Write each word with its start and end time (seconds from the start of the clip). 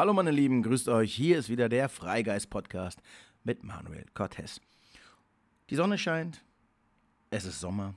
Hallo 0.00 0.14
meine 0.14 0.30
Lieben, 0.30 0.62
grüßt 0.62 0.88
euch. 0.88 1.14
Hier 1.14 1.36
ist 1.36 1.50
wieder 1.50 1.68
der 1.68 1.90
Freigeist-Podcast 1.90 3.02
mit 3.44 3.64
Manuel 3.64 4.06
Cortez. 4.14 4.58
Die 5.68 5.74
Sonne 5.74 5.98
scheint, 5.98 6.42
es 7.28 7.44
ist 7.44 7.60
Sommer. 7.60 7.94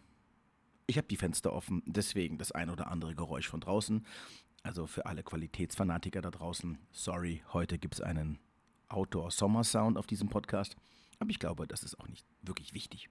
Ich 0.85 0.97
habe 0.97 1.07
die 1.07 1.15
Fenster 1.15 1.53
offen, 1.53 1.81
deswegen 1.85 2.37
das 2.37 2.51
ein 2.51 2.69
oder 2.69 2.91
andere 2.91 3.15
Geräusch 3.15 3.47
von 3.47 3.61
draußen. 3.61 4.05
Also 4.63 4.85
für 4.85 5.05
alle 5.05 5.23
Qualitätsfanatiker 5.23 6.21
da 6.21 6.29
draußen, 6.29 6.77
sorry, 6.91 7.41
heute 7.53 7.79
gibt 7.79 7.93
es 7.93 8.01
einen 8.01 8.37
Outdoor-Sommer-Sound 8.89 9.97
auf 9.97 10.05
diesem 10.05 10.27
Podcast. 10.27 10.75
Aber 11.19 11.29
ich 11.29 11.39
glaube, 11.39 11.67
das 11.67 11.83
ist 11.83 11.97
auch 12.01 12.09
nicht 12.09 12.27
wirklich 12.41 12.73
wichtig. 12.73 13.09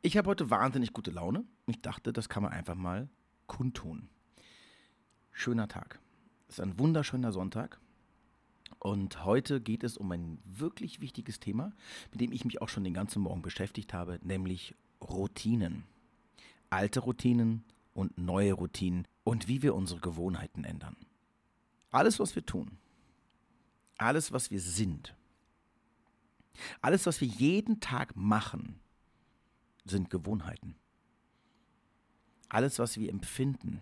Ich 0.00 0.16
habe 0.16 0.30
heute 0.30 0.48
wahnsinnig 0.48 0.94
gute 0.94 1.10
Laune. 1.10 1.44
Ich 1.66 1.82
dachte, 1.82 2.14
das 2.14 2.30
kann 2.30 2.44
man 2.44 2.52
einfach 2.52 2.76
mal 2.76 3.10
kundtun. 3.46 4.08
Schöner 5.32 5.68
Tag. 5.68 6.00
Es 6.48 6.58
ist 6.58 6.60
ein 6.60 6.78
wunderschöner 6.78 7.30
Sonntag. 7.30 7.78
Und 8.78 9.24
heute 9.24 9.60
geht 9.60 9.84
es 9.84 9.96
um 9.96 10.10
ein 10.12 10.38
wirklich 10.44 11.00
wichtiges 11.00 11.40
Thema, 11.40 11.72
mit 12.10 12.20
dem 12.20 12.32
ich 12.32 12.44
mich 12.44 12.62
auch 12.62 12.68
schon 12.68 12.84
den 12.84 12.94
ganzen 12.94 13.22
Morgen 13.22 13.42
beschäftigt 13.42 13.92
habe, 13.92 14.18
nämlich 14.22 14.74
Routinen. 15.00 15.84
Alte 16.70 17.00
Routinen 17.00 17.64
und 17.92 18.16
neue 18.18 18.52
Routinen 18.52 19.06
und 19.24 19.48
wie 19.48 19.62
wir 19.62 19.74
unsere 19.74 20.00
Gewohnheiten 20.00 20.64
ändern. 20.64 20.96
Alles, 21.90 22.18
was 22.18 22.34
wir 22.34 22.44
tun, 22.44 22.78
alles, 23.96 24.32
was 24.32 24.50
wir 24.50 24.60
sind, 24.60 25.14
alles, 26.80 27.06
was 27.06 27.20
wir 27.20 27.28
jeden 27.28 27.80
Tag 27.80 28.14
machen, 28.16 28.78
sind 29.84 30.10
Gewohnheiten. 30.10 30.76
Alles, 32.48 32.78
was 32.78 32.98
wir 32.98 33.10
empfinden, 33.10 33.80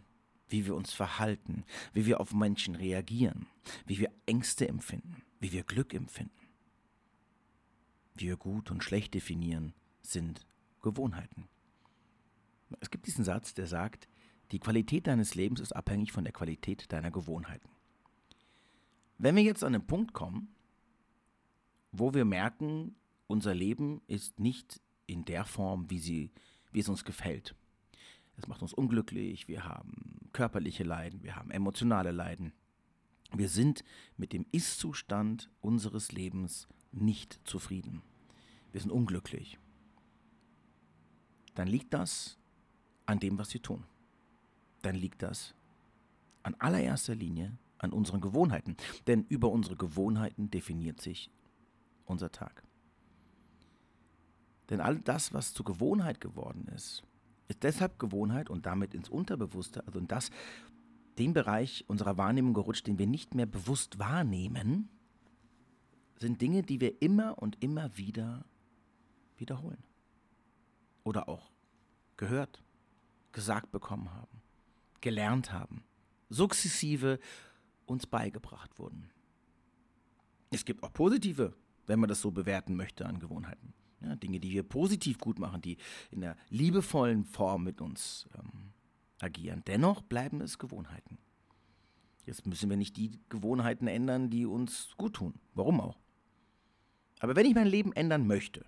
wie 0.49 0.67
wir 0.67 0.75
uns 0.75 0.93
verhalten, 0.93 1.65
wie 1.93 2.07
wir 2.07 2.21
auf 2.21 2.33
Menschen 2.33 2.75
reagieren, 2.75 3.47
wie 3.87 3.99
wir 3.99 4.13
Ängste 4.27 4.69
empfinden, 4.69 5.23
wie 5.41 5.53
wir 5.53 5.65
Glück 5.65 5.95
empfinden, 5.95 6.49
wie 8.15 8.27
wir 8.27 8.37
gut 8.37 8.71
und 8.71 8.85
schlecht 8.85 9.15
definieren, 9.15 9.75
sind 10.03 10.47
Gewohnheiten. 10.83 11.49
Es 12.81 12.91
gibt 12.91 13.07
diesen 13.07 13.25
Satz, 13.25 13.55
der 13.55 13.67
sagt, 13.67 14.09
die 14.53 14.61
Qualität 14.61 15.07
deines 15.07 15.35
Lebens 15.35 15.61
ist 15.61 15.75
abhängig 15.75 16.13
von 16.13 16.25
der 16.25 16.33
Qualität 16.33 16.93
deiner 16.93 17.11
Gewohnheiten. 17.11 17.69
Wenn 19.19 19.35
wir 19.35 19.43
jetzt 19.43 19.65
an 19.65 19.73
den 19.73 19.87
Punkt 19.87 20.13
kommen, 20.13 20.55
wo 21.91 22.15
wir 22.15 22.25
merken, 22.25 22.95
unser 23.27 23.55
Leben 23.55 24.03
ist 24.07 24.39
nicht 24.39 24.81
in 25.07 25.25
der 25.25 25.45
Form, 25.45 25.91
wie, 25.91 25.99
sie, 25.99 26.31
wie 26.73 26.81
es 26.81 26.89
uns 26.89 27.05
gefällt. 27.05 27.55
Es 28.37 28.47
macht 28.47 28.63
uns 28.63 28.75
unglücklich, 28.75 29.49
wir 29.49 29.65
haben 29.65 30.06
körperliche 30.37 30.85
Leiden, 30.85 31.23
wir 31.23 31.35
haben 31.35 31.51
emotionale 31.51 32.13
Leiden. 32.13 32.53
Wir 33.33 33.49
sind 33.49 33.83
mit 34.19 34.35
dem 34.35 34.45
Ist-Zustand 34.53 35.51
unseres 35.63 36.13
Lebens 36.13 36.69
nicht 36.93 37.41
zufrieden. 37.45 38.03
Wir 38.71 38.83
sind 38.83 38.91
unglücklich. 38.91 39.59
Dann 41.55 41.69
liegt 41.69 41.95
das 41.95 42.39
an 43.07 43.19
dem, 43.19 43.39
was 43.39 43.55
wir 43.55 43.63
tun. 43.63 43.85
Dann 44.83 44.95
liegt 44.95 45.23
das 45.23 45.55
an 46.43 46.55
allererster 46.59 47.15
Linie 47.15 47.57
an 47.79 47.95
unseren 47.95 48.21
Gewohnheiten. 48.21 48.77
Denn 49.07 49.25
über 49.31 49.51
unsere 49.51 49.77
Gewohnheiten 49.77 50.51
definiert 50.51 51.01
sich 51.01 51.31
unser 52.05 52.31
Tag. 52.31 52.63
Denn 54.69 54.83
all 54.83 54.99
das, 54.99 55.33
was 55.33 55.55
zur 55.55 55.65
Gewohnheit 55.65 56.21
geworden 56.21 56.69
ist, 56.75 57.05
ist 57.49 57.63
deshalb 57.63 57.99
Gewohnheit 57.99 58.51
und 58.51 58.67
damit 58.67 58.95
ins 58.95 59.09
Unterbewusste, 59.09 59.87
also 59.87 59.99
in 59.99 60.09
das, 60.09 60.31
den 61.19 61.33
Bereich 61.33 61.85
unserer 61.89 62.17
Wahrnehmung 62.17 62.55
gerutscht, 62.55 62.87
den 62.87 62.99
wir 62.99 63.07
nicht 63.07 63.35
mehr 63.35 63.47
bewusst 63.47 63.99
wahrnehmen, 63.99 64.89
sind 66.19 66.41
Dinge, 66.41 66.63
die 66.63 66.81
wir 66.81 67.01
immer 67.03 67.39
und 67.39 67.63
immer 67.63 67.97
wieder 67.97 68.45
wiederholen. 69.37 69.83
Oder 71.05 71.29
auch 71.29 71.51
gehört, 72.17 72.63
gesagt 73.33 73.71
bekommen 73.71 74.13
haben, 74.13 74.43
gelernt 75.01 75.53
haben, 75.53 75.85
sukzessive 76.29 77.21
uns 77.85 78.07
beigebracht 78.07 78.79
wurden. 78.79 79.11
Es 80.51 80.65
gibt 80.65 80.83
auch 80.83 80.93
positive, 80.93 81.55
wenn 81.87 82.01
man 82.01 82.09
das 82.09 82.21
so 82.21 82.31
bewerten 82.31 82.77
möchte, 82.77 83.07
an 83.07 83.19
Gewohnheiten. 83.19 83.75
Ja, 84.03 84.15
Dinge, 84.17 84.41
die 84.41 84.51
wir 84.51 84.63
positiv 84.63 85.19
gut 85.19 85.39
machen, 85.39 85.63
die 85.63 85.79
in 86.11 86.21
der 86.21 86.37
liebevollen 86.51 87.25
Form 87.25 87.65
mit 87.65 87.81
uns 87.81 88.29
ähm, 88.39 88.73
agieren. 89.21 89.63
Dennoch 89.67 90.03
bleiben 90.03 90.41
es 90.41 90.59
Gewohnheiten. 90.59 91.19
Jetzt 92.27 92.47
müssen 92.47 92.69
wir 92.69 92.77
nicht 92.77 92.97
die 92.97 93.21
Gewohnheiten 93.29 93.87
ändern, 93.87 94.31
die 94.31 94.47
uns 94.47 94.91
gut 94.97 95.15
tun. 95.15 95.35
Warum 95.55 95.81
auch? 95.81 95.99
Aber 97.21 97.37
wenn 97.37 97.47
ich 97.47 97.55
mein 97.55 97.69
Leben 97.69 97.93
ändern 97.93 98.27
möchte, 98.27 98.67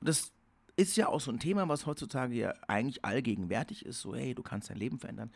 und 0.00 0.08
das 0.08 0.32
ist 0.76 0.96
ja 0.96 1.08
auch 1.08 1.20
so 1.20 1.30
ein 1.30 1.38
Thema, 1.38 1.68
was 1.68 1.86
heutzutage 1.86 2.34
ja 2.34 2.54
eigentlich 2.68 3.04
allgegenwärtig 3.04 3.84
ist, 3.84 4.00
so 4.00 4.14
hey, 4.14 4.34
du 4.34 4.42
kannst 4.42 4.70
dein 4.70 4.78
Leben 4.78 4.98
verändern, 4.98 5.30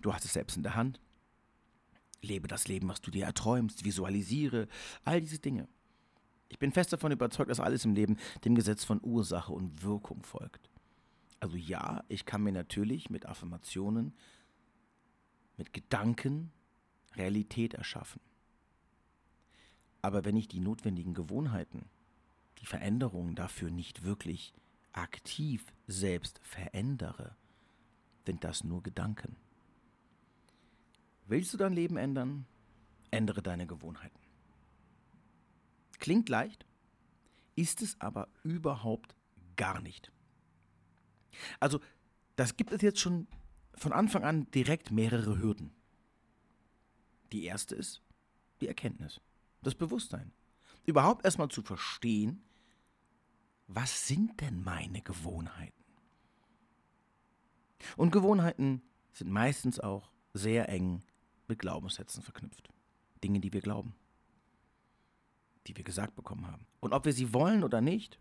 du 0.00 0.12
hast 0.12 0.24
es 0.24 0.34
selbst 0.34 0.56
in 0.56 0.62
der 0.62 0.74
Hand, 0.74 1.00
lebe 2.22 2.48
das 2.48 2.68
Leben, 2.68 2.88
was 2.88 3.00
du 3.00 3.10
dir 3.10 3.24
erträumst, 3.24 3.84
visualisiere, 3.84 4.68
all 5.04 5.20
diese 5.20 5.38
Dinge. 5.38 5.68
Ich 6.48 6.58
bin 6.58 6.72
fest 6.72 6.92
davon 6.92 7.12
überzeugt, 7.12 7.50
dass 7.50 7.60
alles 7.60 7.84
im 7.84 7.94
Leben 7.94 8.16
dem 8.44 8.54
Gesetz 8.54 8.84
von 8.84 9.00
Ursache 9.02 9.52
und 9.52 9.82
Wirkung 9.82 10.22
folgt. 10.22 10.70
Also 11.40 11.56
ja, 11.56 12.04
ich 12.08 12.24
kann 12.24 12.42
mir 12.42 12.52
natürlich 12.52 13.10
mit 13.10 13.26
Affirmationen, 13.26 14.14
mit 15.56 15.72
Gedanken 15.72 16.52
Realität 17.16 17.74
erschaffen. 17.74 18.20
Aber 20.02 20.24
wenn 20.24 20.36
ich 20.36 20.48
die 20.48 20.60
notwendigen 20.60 21.14
Gewohnheiten, 21.14 21.86
die 22.58 22.66
Veränderungen 22.66 23.34
dafür 23.34 23.70
nicht 23.70 24.04
wirklich 24.04 24.54
aktiv 24.92 25.64
selbst 25.86 26.40
verändere, 26.42 27.36
sind 28.24 28.44
das 28.44 28.64
nur 28.64 28.82
Gedanken. 28.82 29.36
Willst 31.26 31.52
du 31.52 31.56
dein 31.56 31.72
Leben 31.72 31.96
ändern? 31.96 32.46
Ändere 33.10 33.42
deine 33.42 33.66
Gewohnheiten. 33.66 34.25
Klingt 35.98 36.28
leicht, 36.28 36.66
ist 37.54 37.82
es 37.82 38.00
aber 38.00 38.28
überhaupt 38.42 39.14
gar 39.56 39.80
nicht. 39.80 40.12
Also, 41.60 41.80
das 42.36 42.56
gibt 42.56 42.72
es 42.72 42.82
jetzt 42.82 43.00
schon 43.00 43.26
von 43.74 43.92
Anfang 43.92 44.24
an 44.24 44.50
direkt 44.50 44.90
mehrere 44.90 45.38
Hürden. 45.38 45.74
Die 47.32 47.44
erste 47.44 47.74
ist 47.74 48.02
die 48.60 48.68
Erkenntnis, 48.68 49.20
das 49.62 49.74
Bewusstsein. 49.74 50.32
Überhaupt 50.84 51.24
erstmal 51.24 51.48
zu 51.48 51.62
verstehen, 51.62 52.42
was 53.66 54.06
sind 54.06 54.40
denn 54.40 54.62
meine 54.62 55.02
Gewohnheiten? 55.02 55.84
Und 57.96 58.12
Gewohnheiten 58.12 58.82
sind 59.12 59.30
meistens 59.30 59.80
auch 59.80 60.10
sehr 60.32 60.68
eng 60.68 61.02
mit 61.48 61.58
Glaubenssätzen 61.58 62.22
verknüpft. 62.22 62.68
Dinge, 63.22 63.40
die 63.40 63.52
wir 63.52 63.60
glauben 63.60 63.94
die 65.66 65.76
wir 65.76 65.84
gesagt 65.84 66.14
bekommen 66.14 66.46
haben. 66.46 66.66
Und 66.80 66.92
ob 66.92 67.04
wir 67.04 67.12
sie 67.12 67.32
wollen 67.32 67.64
oder 67.64 67.80
nicht, 67.80 68.18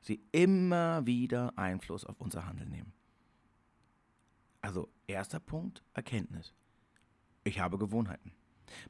sie 0.00 0.22
immer 0.32 1.06
wieder 1.06 1.56
Einfluss 1.56 2.04
auf 2.04 2.20
unser 2.20 2.46
Handeln 2.46 2.70
nehmen. 2.70 2.92
Also 4.60 4.88
erster 5.06 5.40
Punkt, 5.40 5.82
Erkenntnis. 5.94 6.52
Ich 7.44 7.60
habe 7.60 7.78
Gewohnheiten. 7.78 8.32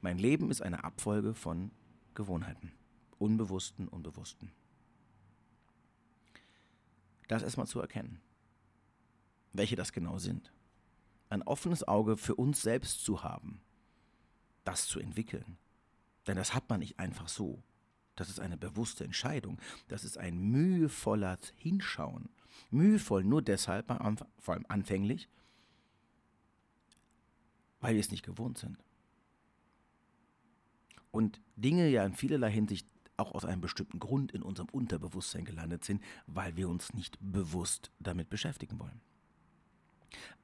Mein 0.00 0.18
Leben 0.18 0.50
ist 0.50 0.62
eine 0.62 0.84
Abfolge 0.84 1.34
von 1.34 1.70
Gewohnheiten. 2.14 2.72
Unbewussten 3.18 3.88
und 3.88 4.02
bewussten. 4.02 4.52
Das 7.28 7.42
erstmal 7.42 7.66
zu 7.66 7.80
erkennen. 7.80 8.20
Welche 9.52 9.76
das 9.76 9.92
genau 9.92 10.18
sind. 10.18 10.52
Ein 11.28 11.42
offenes 11.42 11.86
Auge 11.86 12.16
für 12.16 12.34
uns 12.34 12.62
selbst 12.62 13.04
zu 13.04 13.22
haben. 13.22 13.60
Das 14.64 14.86
zu 14.86 14.98
entwickeln. 14.98 15.58
Denn 16.26 16.36
das 16.36 16.54
hat 16.54 16.68
man 16.68 16.80
nicht 16.80 16.98
einfach 16.98 17.28
so. 17.28 17.62
Das 18.20 18.28
ist 18.28 18.38
eine 18.38 18.58
bewusste 18.58 19.02
Entscheidung. 19.02 19.58
Das 19.88 20.04
ist 20.04 20.18
ein 20.18 20.38
mühevoller 20.38 21.38
Hinschauen. 21.56 22.28
Mühevoll 22.70 23.24
nur 23.24 23.40
deshalb, 23.40 23.86
vor 24.38 24.52
allem 24.52 24.66
anfänglich, 24.68 25.26
weil 27.80 27.94
wir 27.94 28.00
es 28.00 28.10
nicht 28.10 28.22
gewohnt 28.22 28.58
sind. 28.58 28.76
Und 31.10 31.40
Dinge 31.56 31.88
ja 31.88 32.04
in 32.04 32.12
vielerlei 32.12 32.50
Hinsicht 32.50 32.86
auch 33.16 33.32
aus 33.32 33.46
einem 33.46 33.62
bestimmten 33.62 33.98
Grund 33.98 34.32
in 34.32 34.42
unserem 34.42 34.68
Unterbewusstsein 34.68 35.46
gelandet 35.46 35.84
sind, 35.84 36.04
weil 36.26 36.58
wir 36.58 36.68
uns 36.68 36.92
nicht 36.92 37.16
bewusst 37.22 37.90
damit 38.00 38.28
beschäftigen 38.28 38.78
wollen. 38.78 39.00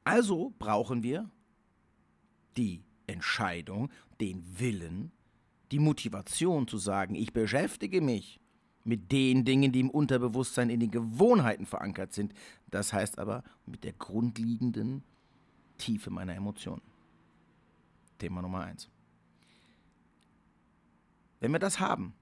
Also 0.02 0.54
brauchen 0.58 1.02
wir 1.02 1.30
die 2.56 2.86
Entscheidung, 3.06 3.90
den 4.18 4.58
Willen, 4.58 5.12
die 5.72 5.78
Motivation 5.78 6.68
zu 6.68 6.78
sagen, 6.78 7.14
ich 7.14 7.32
beschäftige 7.32 8.00
mich 8.00 8.40
mit 8.84 9.10
den 9.10 9.44
Dingen, 9.44 9.72
die 9.72 9.80
im 9.80 9.90
Unterbewusstsein 9.90 10.70
in 10.70 10.80
den 10.80 10.90
Gewohnheiten 10.90 11.66
verankert 11.66 12.12
sind. 12.12 12.32
Das 12.70 12.92
heißt 12.92 13.18
aber 13.18 13.42
mit 13.66 13.82
der 13.82 13.92
grundlegenden 13.92 15.02
Tiefe 15.76 16.10
meiner 16.10 16.34
Emotionen. 16.34 16.82
Thema 18.18 18.42
Nummer 18.42 18.60
eins. 18.60 18.88
Wenn 21.40 21.52
wir 21.52 21.58
das 21.58 21.80
haben, 21.80 22.14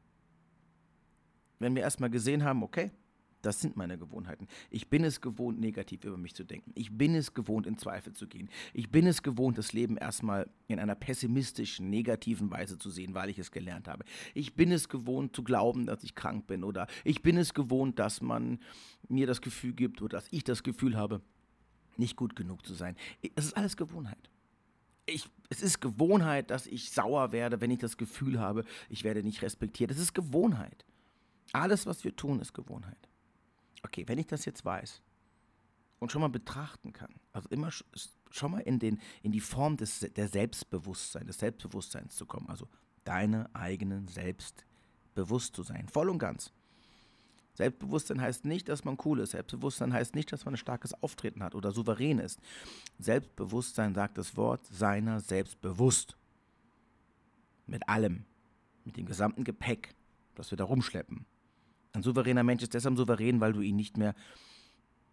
wenn 1.58 1.75
wir 1.75 1.82
erstmal 1.82 2.11
gesehen 2.11 2.44
haben, 2.44 2.62
okay, 2.62 2.90
das 3.44 3.61
sind 3.61 3.76
meine 3.76 3.99
Gewohnheiten. 3.99 4.49
Ich 4.70 4.88
bin 4.88 5.05
es 5.05 5.20
gewohnt, 5.20 5.61
negativ 5.61 6.05
über 6.05 6.17
mich 6.17 6.35
zu 6.35 6.44
denken. 6.44 6.73
Ich 6.75 6.96
bin 6.96 7.14
es 7.14 7.35
gewohnt, 7.35 7.67
in 7.67 7.76
Zweifel 7.76 8.12
zu 8.12 8.26
gehen. 8.26 8.49
Ich 8.73 8.91
bin 8.91 9.06
es 9.06 9.23
gewohnt, 9.23 9.58
das 9.58 9.73
Leben 9.73 9.96
erstmal 9.96 10.49
in 10.67 10.79
einer 10.79 10.94
pessimistischen, 10.94 11.91
negativen 11.91 12.50
Weise 12.50 12.79
zu 12.79 12.91
sehen, 12.91 13.14
weil 13.14 13.29
ich 13.29 13.38
es 13.38 13.50
gelernt 13.50 13.88
habe. 13.88 14.05
Ich 14.32 14.55
bin 14.55 14.73
es 14.73 14.88
gewohnt, 14.88 15.37
zu 15.37 15.43
glauben, 15.43 15.87
dass 15.87 16.02
ich 16.05 16.14
krank 16.14 16.46
bin. 16.46 16.64
Oder 16.64 16.87
ich 17.05 17.23
bin 17.23 17.37
es 17.37 17.52
gewohnt, 17.52 17.99
dass 17.99 18.23
man 18.23 18.61
mir 19.08 19.26
das 19.26 19.43
Gefühl 19.43 19.75
gibt 19.75 20.00
oder 20.00 20.17
dass 20.19 20.29
ich 20.31 20.44
das 20.44 20.62
Gefühl 20.62 20.97
habe, 20.97 21.20
nicht 21.97 22.17
gut 22.17 22.35
genug 22.35 22.67
zu 22.67 22.75
sein. 22.75 22.97
Es 23.37 23.44
ist 23.44 23.56
alles 23.56 23.76
Gewohnheit. 23.76 24.31
Ich, 25.06 25.29
es 25.50 25.61
ist 25.61 25.81
Gewohnheit, 25.81 26.50
dass 26.50 26.67
ich 26.67 26.90
sauer 26.90 27.31
werde, 27.31 27.61
wenn 27.61 27.70
ich 27.70 27.79
das 27.79 27.99
Gefühl 27.99 28.40
habe, 28.40 28.64
ich 28.88 29.05
werde 29.05 29.23
nicht 29.23 29.43
respektiert. 29.43 29.90
Es 29.90 29.99
ist 29.99 30.14
Gewohnheit. 30.14 30.87
Alles, 31.52 31.85
was 31.87 32.05
wir 32.05 32.17
tun, 32.17 32.40
ist 32.40 32.55
Gewohnheit 32.55 33.08
okay, 33.84 34.04
wenn 34.08 34.19
ich 34.19 34.26
das 34.26 34.44
jetzt 34.44 34.64
weiß 34.64 35.02
und 36.00 36.10
schon 36.10 36.20
mal 36.20 36.28
betrachten 36.28 36.92
kann, 36.92 37.14
also 37.32 37.48
immer 37.50 37.70
schon 38.31 38.50
mal 38.50 38.60
in, 38.60 38.78
den, 38.78 39.00
in 39.22 39.31
die 39.31 39.40
Form 39.40 39.76
des, 39.76 40.00
der 40.00 40.28
Selbstbewusstsein, 40.28 41.26
des 41.26 41.38
Selbstbewusstseins 41.38 42.16
zu 42.16 42.26
kommen, 42.26 42.48
also 42.48 42.69
deine 43.04 43.54
eigenen 43.54 44.08
selbst 44.08 44.64
bewusst 45.14 45.54
zu 45.54 45.62
sein, 45.62 45.88
voll 45.88 46.08
und 46.08 46.19
ganz. 46.19 46.52
Selbstbewusstsein 47.54 48.20
heißt 48.20 48.44
nicht, 48.44 48.69
dass 48.69 48.84
man 48.84 48.98
cool 49.04 49.20
ist. 49.20 49.31
Selbstbewusstsein 49.31 49.92
heißt 49.92 50.16
nicht, 50.16 50.32
dass 50.32 50.44
man 50.44 50.54
ein 50.54 50.58
starkes 50.58 50.92
Auftreten 51.02 51.42
hat 51.44 51.54
oder 51.54 51.70
souverän 51.70 52.19
ist. 52.19 52.40
Selbstbewusstsein 52.98 53.94
sagt 53.94 54.19
das 54.19 54.37
Wort 54.37 54.66
seiner 54.66 55.20
selbstbewusst. 55.20 56.16
Mit 57.66 57.88
allem. 57.88 58.25
Mit 58.84 58.96
dem 58.96 59.06
gesamten 59.06 59.44
Gepäck, 59.44 59.94
das 60.34 60.50
wir 60.50 60.58
da 60.58 60.64
rumschleppen. 60.64 61.26
Ein 61.94 62.02
souveräner 62.02 62.43
Mensch 62.43 62.62
ist 62.62 62.75
deshalb 62.75 62.96
souverän, 62.96 63.41
weil 63.41 63.52
du 63.52 63.61
ihn 63.61 63.76
nicht 63.76 63.96
mehr 63.96 64.14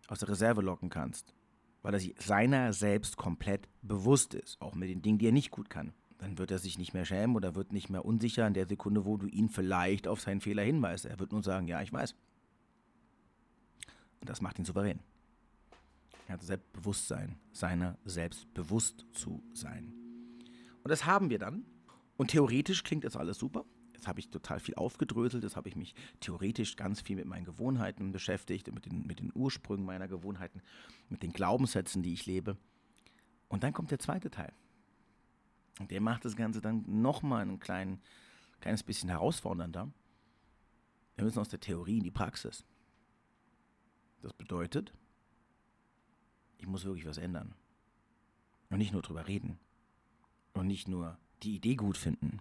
aus 0.08 0.20
der 0.20 0.30
Reserve 0.30 0.62
locken 0.62 0.90
kannst. 0.90 1.34
Weil 1.84 1.94
er 1.94 2.00
sich 2.00 2.16
seiner 2.20 2.74
selbst 2.74 3.18
komplett 3.18 3.70
bewusst 3.84 4.34
ist, 4.34 4.60
auch 4.62 4.74
mit 4.74 4.90
den 4.90 5.02
Dingen, 5.02 5.20
die 5.20 5.28
er 5.28 5.32
nicht 5.32 5.52
gut 5.52 5.70
kann. 5.70 5.94
Dann 6.18 6.38
wird 6.38 6.52
er 6.52 6.58
sich 6.58 6.80
nicht 6.80 6.94
mehr 6.94 7.06
schämen 7.06 7.36
oder 7.36 7.56
wird 7.56 7.72
nicht 7.72 7.90
mehr 7.90 8.04
unsicher 8.04 8.48
in 8.48 8.56
der 8.56 8.68
Sekunde, 8.68 9.06
wo 9.06 9.18
du 9.18 9.28
ihn 9.28 9.50
vielleicht 9.50 10.08
auf 10.08 10.22
seinen 10.22 10.42
Fehler 10.42 10.64
hinweist. 10.64 11.06
Er 11.06 11.20
wird 11.20 11.32
nur 11.32 11.44
sagen, 11.44 11.68
ja, 11.68 11.82
ich 11.82 11.94
weiß. 11.94 12.16
Und 14.20 14.30
das 14.30 14.42
macht 14.42 14.58
ihn 14.58 14.66
souverän. 14.66 15.00
Er 16.28 16.34
hat 16.34 16.42
Selbstbewusstsein, 16.42 17.38
seiner 17.52 17.98
selbst 18.06 18.52
bewusst 18.54 19.06
zu 19.12 19.44
sein. 19.54 19.94
Und 20.84 20.90
das 20.90 21.06
haben 21.06 21.30
wir 21.30 21.40
dann. 21.40 21.64
Und 22.18 22.32
theoretisch 22.32 22.84
klingt 22.84 23.04
das 23.04 23.16
alles 23.16 23.38
super. 23.38 23.66
Jetzt 24.02 24.08
habe 24.08 24.20
ich 24.20 24.30
total 24.30 24.60
viel 24.60 24.74
aufgedröselt, 24.74 25.44
jetzt 25.44 25.56
habe 25.56 25.70
ich 25.70 25.76
mich 25.76 25.94
theoretisch 26.22 26.76
ganz 26.76 27.02
viel 27.02 27.18
mit 27.18 27.28
meinen 27.28 27.46
Gewohnheiten 27.46 28.12
beschäftigt, 28.12 28.74
mit 28.74 28.88
den, 28.88 29.06
mit 29.06 29.20
den 29.20 29.32
Ursprüngen 29.36 29.86
meiner 29.86 30.08
Gewohnheiten, 30.08 30.64
mit 31.10 31.22
den 31.22 31.32
Glaubenssätzen, 31.32 32.02
die 32.02 32.12
ich 32.12 32.26
lebe. 32.26 32.58
Und 33.48 33.62
dann 33.62 33.74
kommt 33.74 33.92
der 33.92 34.00
zweite 34.00 34.32
Teil. 34.32 34.52
Und 35.80 35.92
der 35.92 36.02
macht 36.02 36.26
das 36.26 36.36
Ganze 36.36 36.62
dann 36.62 36.84
nochmal 36.88 37.44
ein 37.44 37.60
klein, 37.60 38.02
kleines 38.60 38.82
bisschen 38.82 39.10
herausfordernder. 39.10 39.94
Wir 41.14 41.24
müssen 41.24 41.38
aus 41.38 41.50
der 41.50 41.60
Theorie 41.60 42.00
in 42.00 42.04
die 42.04 42.10
Praxis. 42.10 42.66
Das 44.24 44.34
bedeutet, 44.34 44.96
ich 46.58 46.66
muss 46.66 46.86
wirklich 46.86 47.06
was 47.06 47.20
ändern. 47.20 47.54
Und 48.72 48.80
nicht 48.80 48.94
nur 48.94 49.04
drüber 49.04 49.28
reden. 49.28 49.60
Und 50.54 50.66
nicht 50.66 50.88
nur 50.88 51.20
die 51.44 51.54
Idee 51.54 51.76
gut 51.76 51.98
finden 51.98 52.40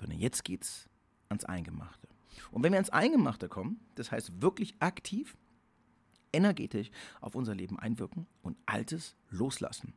sondern 0.00 0.18
jetzt 0.18 0.44
geht's 0.44 0.88
ans 1.28 1.44
Eingemachte. 1.44 2.08
Und 2.50 2.62
wenn 2.62 2.72
wir 2.72 2.78
ans 2.78 2.90
Eingemachte 2.90 3.48
kommen, 3.48 3.80
das 3.94 4.10
heißt 4.10 4.40
wirklich 4.42 4.74
aktiv, 4.80 5.36
energetisch 6.32 6.90
auf 7.20 7.34
unser 7.34 7.54
Leben 7.54 7.78
einwirken 7.78 8.26
und 8.42 8.58
Altes 8.66 9.16
loslassen. 9.30 9.94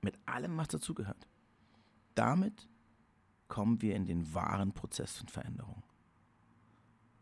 Mit 0.00 0.18
allem, 0.26 0.56
was 0.56 0.68
dazugehört. 0.68 1.28
Damit 2.14 2.68
kommen 3.48 3.82
wir 3.82 3.94
in 3.94 4.06
den 4.06 4.34
wahren 4.34 4.72
Prozess 4.72 5.18
von 5.18 5.28
Veränderung. 5.28 5.82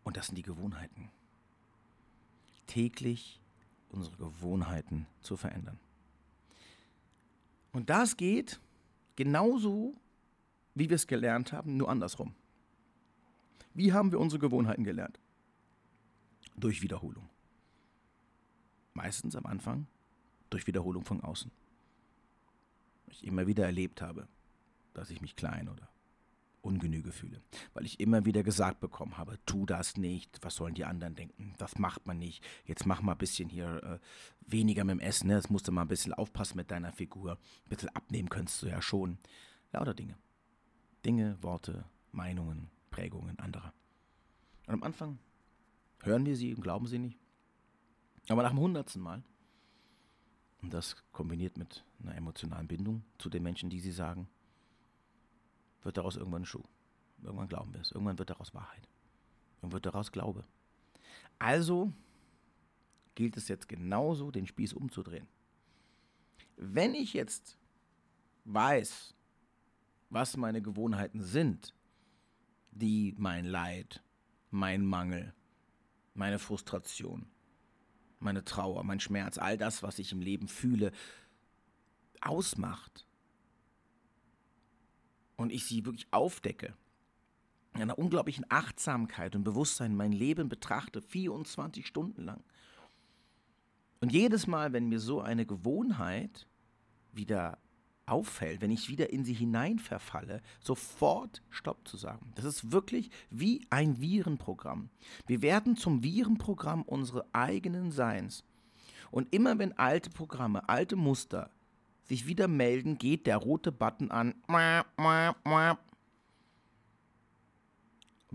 Und 0.04 0.16
das 0.16 0.26
sind 0.26 0.36
die 0.36 0.42
Gewohnheiten. 0.42 1.10
Täglich 2.66 3.40
unsere 3.88 4.16
Gewohnheiten 4.16 5.06
zu 5.20 5.36
verändern. 5.36 5.78
Und 7.72 7.90
das 7.90 8.16
geht 8.16 8.60
genauso 9.16 9.94
wie 10.74 10.88
wir 10.88 10.96
es 10.96 11.06
gelernt 11.06 11.52
haben, 11.52 11.76
nur 11.76 11.88
andersrum. 11.88 12.34
Wie 13.74 13.92
haben 13.92 14.12
wir 14.12 14.20
unsere 14.20 14.40
Gewohnheiten 14.40 14.84
gelernt? 14.84 15.20
Durch 16.56 16.82
Wiederholung. 16.82 17.28
Meistens 18.94 19.36
am 19.36 19.46
Anfang 19.46 19.86
durch 20.50 20.66
Wiederholung 20.66 21.04
von 21.04 21.22
außen. 21.22 21.50
Ich 23.06 23.24
immer 23.24 23.46
wieder 23.46 23.64
erlebt 23.64 24.02
habe, 24.02 24.28
dass 24.92 25.10
ich 25.10 25.20
mich 25.20 25.36
klein 25.36 25.68
oder 25.68 25.88
ungenüge 26.62 27.10
fühle, 27.10 27.40
weil 27.72 27.86
ich 27.86 28.00
immer 28.00 28.26
wieder 28.26 28.42
gesagt 28.42 28.80
bekommen 28.80 29.16
habe, 29.16 29.38
tu 29.46 29.64
das 29.64 29.96
nicht, 29.96 30.38
was 30.42 30.56
sollen 30.56 30.74
die 30.74 30.84
anderen 30.84 31.14
denken, 31.14 31.54
das 31.56 31.78
macht 31.78 32.04
man 32.06 32.18
nicht, 32.18 32.44
jetzt 32.66 32.84
mach 32.84 33.00
mal 33.00 33.12
ein 33.12 33.18
bisschen 33.18 33.48
hier 33.48 33.82
äh, 33.82 33.98
weniger 34.46 34.84
mit 34.84 34.92
dem 34.92 35.00
Essen, 35.00 35.28
ne? 35.28 35.36
das 35.36 35.48
musst 35.48 35.68
du 35.68 35.72
mal 35.72 35.82
ein 35.82 35.88
bisschen 35.88 36.12
aufpassen 36.12 36.58
mit 36.58 36.70
deiner 36.70 36.92
Figur, 36.92 37.32
ein 37.32 37.68
bisschen 37.68 37.88
abnehmen 37.90 38.28
könntest 38.28 38.60
du 38.62 38.66
ja 38.66 38.82
schon, 38.82 39.16
lauter 39.72 39.94
Dinge. 39.94 40.18
Dinge, 41.04 41.42
Worte, 41.42 41.84
Meinungen, 42.12 42.70
Prägungen 42.90 43.38
anderer. 43.38 43.72
Und 44.66 44.74
am 44.74 44.82
Anfang 44.82 45.18
hören 46.02 46.26
wir 46.26 46.36
sie 46.36 46.54
und 46.54 46.62
glauben 46.62 46.86
sie 46.86 46.98
nicht. 46.98 47.18
Aber 48.28 48.42
nach 48.42 48.50
dem 48.50 48.60
hundertsten 48.60 49.02
Mal, 49.02 49.22
und 50.62 50.72
das 50.72 50.96
kombiniert 51.12 51.56
mit 51.56 51.84
einer 52.02 52.14
emotionalen 52.14 52.68
Bindung 52.68 53.02
zu 53.18 53.30
den 53.30 53.42
Menschen, 53.42 53.70
die 53.70 53.80
sie 53.80 53.92
sagen, 53.92 54.28
wird 55.82 55.96
daraus 55.96 56.16
irgendwann 56.16 56.42
ein 56.42 56.46
Schuh. 56.46 56.64
Irgendwann 57.22 57.48
glauben 57.48 57.72
wir 57.72 57.80
es. 57.80 57.92
Irgendwann 57.92 58.18
wird 58.18 58.30
daraus 58.30 58.54
Wahrheit. 58.54 58.88
Irgendwann 59.56 59.72
wird 59.72 59.86
daraus 59.86 60.12
Glaube. 60.12 60.44
Also 61.38 61.92
gilt 63.14 63.36
es 63.36 63.48
jetzt 63.48 63.68
genauso, 63.68 64.30
den 64.30 64.46
Spieß 64.46 64.74
umzudrehen. 64.74 65.26
Wenn 66.56 66.94
ich 66.94 67.14
jetzt 67.14 67.58
weiß, 68.44 69.14
was 70.10 70.36
meine 70.36 70.60
Gewohnheiten 70.60 71.22
sind, 71.22 71.74
die 72.72 73.14
mein 73.16 73.44
Leid, 73.44 74.02
mein 74.50 74.84
Mangel, 74.84 75.32
meine 76.14 76.38
Frustration, 76.38 77.26
meine 78.18 78.44
Trauer, 78.44 78.84
mein 78.84 79.00
Schmerz, 79.00 79.38
all 79.38 79.56
das, 79.56 79.82
was 79.82 79.98
ich 79.98 80.12
im 80.12 80.20
Leben 80.20 80.48
fühle, 80.48 80.92
ausmacht. 82.20 83.06
Und 85.36 85.52
ich 85.52 85.64
sie 85.64 85.86
wirklich 85.86 86.06
aufdecke, 86.10 86.74
in 87.74 87.82
einer 87.82 87.98
unglaublichen 87.98 88.44
Achtsamkeit 88.48 89.36
und 89.36 89.44
Bewusstsein 89.44 89.96
mein 89.96 90.12
Leben 90.12 90.48
betrachte, 90.48 91.00
24 91.00 91.86
Stunden 91.86 92.24
lang. 92.24 92.42
Und 94.00 94.12
jedes 94.12 94.46
Mal, 94.46 94.72
wenn 94.72 94.88
mir 94.88 94.98
so 94.98 95.20
eine 95.20 95.46
Gewohnheit 95.46 96.48
wieder 97.12 97.58
auffällt, 98.10 98.60
wenn 98.60 98.70
ich 98.70 98.88
wieder 98.88 99.10
in 99.10 99.24
sie 99.24 99.32
hinein 99.32 99.78
verfalle, 99.78 100.42
sofort 100.60 101.42
Stopp 101.48 101.86
zu 101.86 101.96
sagen. 101.96 102.32
Das 102.34 102.44
ist 102.44 102.72
wirklich 102.72 103.10
wie 103.30 103.64
ein 103.70 104.00
Virenprogramm. 104.00 104.90
Wir 105.26 105.42
werden 105.42 105.76
zum 105.76 106.02
Virenprogramm 106.02 106.82
unseres 106.82 107.24
eigenen 107.32 107.92
Seins. 107.92 108.44
Und 109.10 109.32
immer 109.32 109.58
wenn 109.58 109.78
alte 109.78 110.10
Programme, 110.10 110.68
alte 110.68 110.96
Muster 110.96 111.50
sich 112.04 112.26
wieder 112.26 112.48
melden, 112.48 112.98
geht 112.98 113.26
der 113.26 113.36
rote 113.36 113.72
Button 113.72 114.10
an. 114.10 114.34
Und 114.48 114.56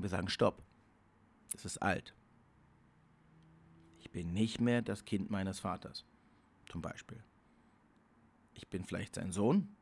wir 0.03 0.10
sagen 0.10 0.29
Stopp. 0.29 0.63
Das 1.51 1.65
ist 1.65 1.77
alt. 1.82 2.13
Ich 4.00 4.12
bin 4.12 4.34
nicht 4.34 4.62
mehr 4.62 4.82
das 4.82 5.05
Kind 5.05 5.29
meines 5.29 5.60
Vaters. 5.60 6.05
Zum 6.70 6.82
Beispiel 6.82 7.24
ich 8.56 8.70
bin 8.70 8.86
vielleicht 8.86 9.16
sein 9.16 9.32
Sohn, 9.32 9.76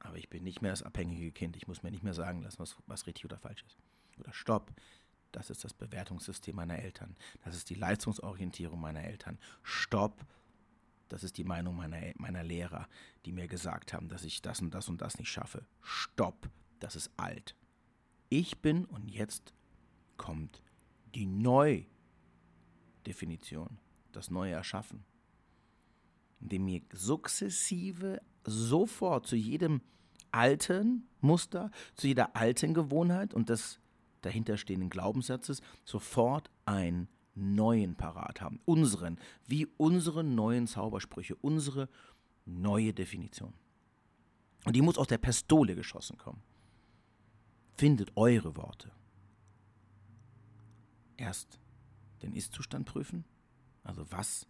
aber 0.00 0.16
ich 0.16 0.28
bin 0.28 0.44
nicht 0.44 0.62
mehr 0.62 0.72
das 0.72 0.82
abhängige 0.82 1.32
Kind. 1.32 1.56
Ich 1.56 1.66
muss 1.66 1.82
mir 1.82 1.90
nicht 1.90 2.04
mehr 2.04 2.14
sagen 2.14 2.42
lassen, 2.42 2.60
was, 2.60 2.76
was 2.86 3.06
richtig 3.06 3.24
oder 3.24 3.38
falsch 3.38 3.64
ist. 3.66 3.78
Oder 4.18 4.32
stopp. 4.32 4.72
Das 5.32 5.50
ist 5.50 5.64
das 5.64 5.74
Bewertungssystem 5.74 6.56
meiner 6.56 6.78
Eltern. 6.78 7.14
Das 7.44 7.54
ist 7.54 7.68
die 7.68 7.74
Leistungsorientierung 7.74 8.80
meiner 8.80 9.04
Eltern. 9.04 9.38
Stopp. 9.62 10.24
Das 11.08 11.24
ist 11.24 11.36
die 11.38 11.44
Meinung 11.44 11.76
meiner, 11.76 12.00
meiner 12.16 12.42
Lehrer, 12.42 12.88
die 13.24 13.32
mir 13.32 13.48
gesagt 13.48 13.92
haben, 13.92 14.08
dass 14.08 14.24
ich 14.24 14.42
das 14.42 14.60
und 14.60 14.74
das 14.74 14.88
und 14.88 15.00
das 15.00 15.18
nicht 15.18 15.30
schaffe. 15.30 15.66
Stopp. 15.82 16.50
Das 16.80 16.96
ist 16.96 17.10
alt. 17.16 17.54
Ich 18.28 18.60
bin 18.60 18.84
und 18.84 19.08
jetzt 19.08 19.54
kommt 20.16 20.62
die 21.14 21.26
Neudefinition, 21.26 23.78
das 24.12 24.30
neue 24.30 24.52
Erschaffen 24.52 25.04
indem 26.40 26.64
mir 26.64 26.82
sukzessive 26.92 28.20
sofort 28.44 29.26
zu 29.26 29.36
jedem 29.36 29.80
alten 30.30 31.08
Muster, 31.20 31.70
zu 31.94 32.06
jeder 32.06 32.36
alten 32.36 32.74
Gewohnheit 32.74 33.34
und 33.34 33.48
des 33.48 33.80
dahinterstehenden 34.22 34.90
Glaubenssatzes 34.90 35.62
sofort 35.84 36.50
einen 36.64 37.08
neuen 37.34 37.94
parat 37.94 38.40
haben. 38.40 38.60
Unseren, 38.64 39.18
wie 39.46 39.66
unsere 39.76 40.24
neuen 40.24 40.66
Zaubersprüche, 40.66 41.36
unsere 41.36 41.88
neue 42.44 42.92
Definition. 42.92 43.54
Und 44.64 44.74
die 44.74 44.82
muss 44.82 44.98
aus 44.98 45.06
der 45.06 45.18
Pistole 45.18 45.74
geschossen 45.74 46.18
kommen. 46.18 46.42
Findet 47.76 48.16
eure 48.16 48.56
Worte. 48.56 48.90
Erst 51.16 51.60
den 52.22 52.34
Ist-Zustand 52.34 52.86
prüfen, 52.86 53.24
also 53.84 54.10
was 54.10 54.46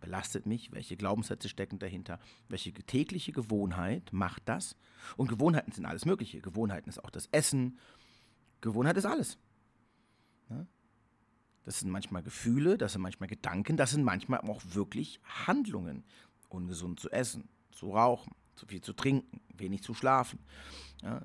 belastet 0.00 0.46
mich, 0.46 0.72
welche 0.72 0.96
Glaubenssätze 0.96 1.48
stecken 1.48 1.78
dahinter, 1.78 2.18
welche 2.48 2.72
tägliche 2.72 3.32
Gewohnheit 3.32 4.12
macht 4.12 4.42
das. 4.48 4.76
Und 5.16 5.28
Gewohnheiten 5.28 5.72
sind 5.72 5.86
alles 5.86 6.04
Mögliche. 6.04 6.40
Gewohnheiten 6.40 6.88
ist 6.88 7.04
auch 7.04 7.10
das 7.10 7.26
Essen, 7.32 7.78
Gewohnheit 8.60 8.96
ist 8.96 9.06
alles. 9.06 9.38
Das 11.64 11.80
sind 11.80 11.90
manchmal 11.90 12.22
Gefühle, 12.22 12.78
das 12.78 12.92
sind 12.92 13.02
manchmal 13.02 13.28
Gedanken, 13.28 13.76
das 13.76 13.90
sind 13.90 14.02
manchmal 14.02 14.40
auch 14.40 14.62
wirklich 14.72 15.20
Handlungen. 15.46 16.04
Ungesund 16.48 16.98
zu 16.98 17.10
essen, 17.10 17.46
zu 17.72 17.90
rauchen, 17.90 18.34
zu 18.54 18.66
viel 18.66 18.80
zu 18.80 18.94
trinken, 18.94 19.42
wenig 19.54 19.82
zu 19.82 19.92
schlafen, 19.92 20.38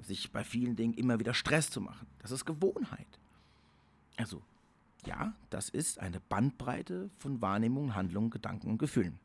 sich 0.02 0.34
bei 0.34 0.44
vielen 0.44 0.76
Dingen 0.76 0.94
immer 0.96 1.18
wieder 1.18 1.34
Stress 1.34 1.70
zu 1.70 1.80
machen. 1.80 2.08
Das 2.20 2.32
ist 2.32 2.44
Gewohnheit. 2.44 3.08
Also, 4.18 4.44
ja, 5.08 5.34
das 5.50 5.70
ist 5.70 6.00
eine 6.00 6.20
Bandbreite 6.20 7.10
von 7.18 7.42
Wahrnehmungen, 7.42 7.96
Handlungen, 7.96 8.30
Gedanken 8.30 8.70
und 8.70 8.78
Gefühlen. 8.78 9.20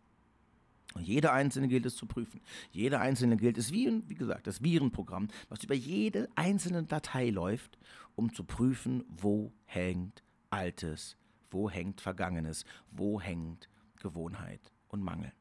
Und 0.94 1.06
jede 1.06 1.32
einzelne 1.32 1.68
gilt 1.68 1.86
es 1.86 1.96
zu 1.96 2.06
prüfen. 2.06 2.40
Jede 2.72 2.98
einzelne 2.98 3.36
gilt 3.36 3.58
es 3.58 3.72
wie, 3.72 4.02
wie 4.08 4.14
gesagt, 4.14 4.46
das 4.46 4.62
Virenprogramm, 4.62 5.28
was 5.48 5.62
über 5.62 5.74
jede 5.74 6.28
einzelne 6.34 6.82
Datei 6.82 7.30
läuft, 7.30 7.78
um 8.16 8.32
zu 8.32 8.42
prüfen, 8.44 9.04
wo 9.08 9.52
hängt 9.64 10.22
Altes, 10.50 11.16
wo 11.50 11.68
hängt 11.68 12.00
Vergangenes, 12.00 12.64
wo 12.90 13.20
hängt 13.20 13.68
Gewohnheit 13.96 14.72
und 14.88 15.02
Mangel. 15.02 15.32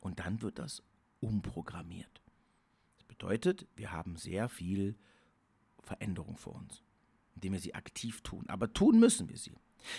Und 0.00 0.18
dann 0.18 0.40
wird 0.40 0.58
das 0.58 0.82
umprogrammiert. 1.20 2.22
Das 2.96 3.04
bedeutet, 3.04 3.66
wir 3.76 3.92
haben 3.92 4.16
sehr 4.16 4.48
viel 4.48 4.96
Veränderung 5.82 6.36
vor 6.36 6.54
uns, 6.54 6.82
indem 7.34 7.52
wir 7.52 7.60
sie 7.60 7.74
aktiv 7.74 8.22
tun. 8.22 8.44
Aber 8.48 8.72
tun 8.72 8.98
müssen 8.98 9.28
wir 9.28 9.36
sie. 9.36 9.54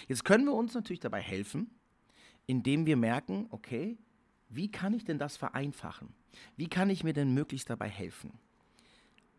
Jetzt 0.07 0.25
können 0.25 0.45
wir 0.45 0.53
uns 0.53 0.73
natürlich 0.73 0.99
dabei 0.99 1.21
helfen, 1.21 1.69
indem 2.45 2.85
wir 2.85 2.97
merken, 2.97 3.47
okay, 3.49 3.97
wie 4.49 4.71
kann 4.71 4.93
ich 4.93 5.03
denn 5.03 5.19
das 5.19 5.37
vereinfachen? 5.37 6.13
Wie 6.55 6.67
kann 6.67 6.89
ich 6.89 7.03
mir 7.03 7.13
denn 7.13 7.33
möglichst 7.33 7.69
dabei 7.69 7.89
helfen? 7.89 8.31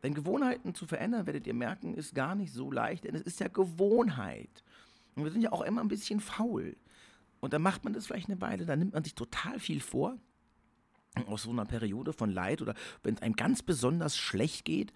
Denn 0.03 0.15
Gewohnheiten 0.15 0.75
zu 0.75 0.87
verändern, 0.87 1.27
werdet 1.27 1.47
ihr 1.47 1.55
merken, 1.55 1.95
ist 1.95 2.15
gar 2.15 2.35
nicht 2.35 2.53
so 2.53 2.71
leicht, 2.71 3.05
denn 3.05 3.15
es 3.15 3.23
ist 3.23 3.41
ja 3.41 3.49
Gewohnheit. 3.49 4.63
Und 5.17 5.25
wir 5.25 5.33
sind 5.33 5.43
ja 5.43 5.53
auch 5.53 5.63
immer 5.63 5.81
ein 5.81 5.89
bisschen 5.89 6.21
faul. 6.21 6.77
Und 7.41 7.53
dann 7.53 7.63
macht 7.63 7.85
man 7.85 7.93
das 7.93 8.07
vielleicht 8.07 8.29
eine 8.29 8.41
Weile, 8.41 8.67
dann 8.67 8.79
nimmt 8.79 8.95
man 8.95 9.05
sich 9.05 9.15
total 9.15 9.59
viel 9.59 9.81
vor 9.81 10.19
aus 11.27 11.43
so 11.43 11.51
einer 11.51 11.65
Periode 11.65 12.13
von 12.13 12.31
Leid 12.31 12.63
oder 12.63 12.75
wenn 13.03 13.15
es 13.15 13.23
einem 13.23 13.35
ganz 13.35 13.63
besonders 13.63 14.17
schlecht 14.17 14.65
geht, 14.65 14.93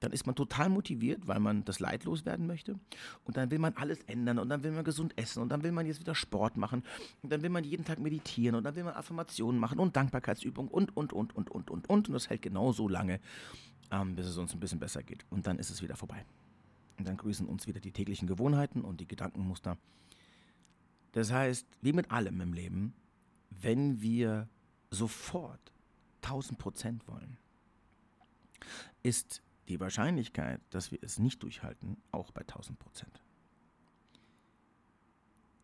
dann 0.00 0.12
ist 0.12 0.26
man 0.26 0.34
total 0.34 0.68
motiviert, 0.68 1.26
weil 1.26 1.40
man 1.40 1.64
das 1.64 1.80
Leid 1.80 2.04
loswerden 2.04 2.46
möchte. 2.46 2.78
Und 3.24 3.36
dann 3.36 3.50
will 3.50 3.58
man 3.58 3.74
alles 3.74 4.00
ändern 4.06 4.38
und 4.38 4.48
dann 4.48 4.62
will 4.62 4.72
man 4.72 4.84
gesund 4.84 5.16
essen 5.16 5.42
und 5.42 5.48
dann 5.48 5.62
will 5.62 5.72
man 5.72 5.86
jetzt 5.86 6.00
wieder 6.00 6.14
Sport 6.14 6.56
machen 6.56 6.82
und 7.22 7.32
dann 7.32 7.42
will 7.42 7.50
man 7.50 7.64
jeden 7.64 7.84
Tag 7.84 7.98
meditieren 7.98 8.56
und 8.56 8.64
dann 8.64 8.76
will 8.76 8.84
man 8.84 8.94
Affirmationen 8.94 9.60
machen 9.60 9.78
und 9.78 9.96
Dankbarkeitsübungen 9.96 10.70
und, 10.70 10.96
und, 10.96 11.12
und, 11.12 11.34
und, 11.34 11.50
und, 11.50 11.70
und, 11.70 11.88
und. 11.88 12.08
Und 12.08 12.14
das 12.14 12.30
hält 12.30 12.42
genau 12.42 12.72
so 12.72 12.88
lange, 12.88 13.20
ähm, 13.90 14.14
bis 14.14 14.26
es 14.26 14.36
uns 14.36 14.52
ein 14.52 14.60
bisschen 14.60 14.80
besser 14.80 15.02
geht. 15.02 15.24
Und 15.30 15.46
dann 15.46 15.58
ist 15.58 15.70
es 15.70 15.82
wieder 15.82 15.96
vorbei. 15.96 16.24
Und 16.98 17.06
dann 17.06 17.16
grüßen 17.16 17.46
uns 17.46 17.66
wieder 17.66 17.80
die 17.80 17.92
täglichen 17.92 18.26
Gewohnheiten 18.26 18.82
und 18.82 19.00
die 19.00 19.08
Gedankenmuster. 19.08 19.76
Das 21.12 21.32
heißt, 21.32 21.66
wie 21.80 21.92
mit 21.92 22.10
allem 22.10 22.40
im 22.40 22.52
Leben, 22.52 22.94
wenn 23.50 24.00
wir 24.00 24.48
sofort 24.90 25.72
1000 26.22 26.58
Prozent 26.58 27.08
wollen, 27.08 27.38
ist 29.02 29.42
die 29.68 29.80
Wahrscheinlichkeit, 29.80 30.60
dass 30.70 30.90
wir 30.92 30.98
es 31.02 31.18
nicht 31.18 31.42
durchhalten, 31.42 31.96
auch 32.12 32.30
bei 32.30 32.42
1000 32.42 32.78
Prozent. 32.78 33.22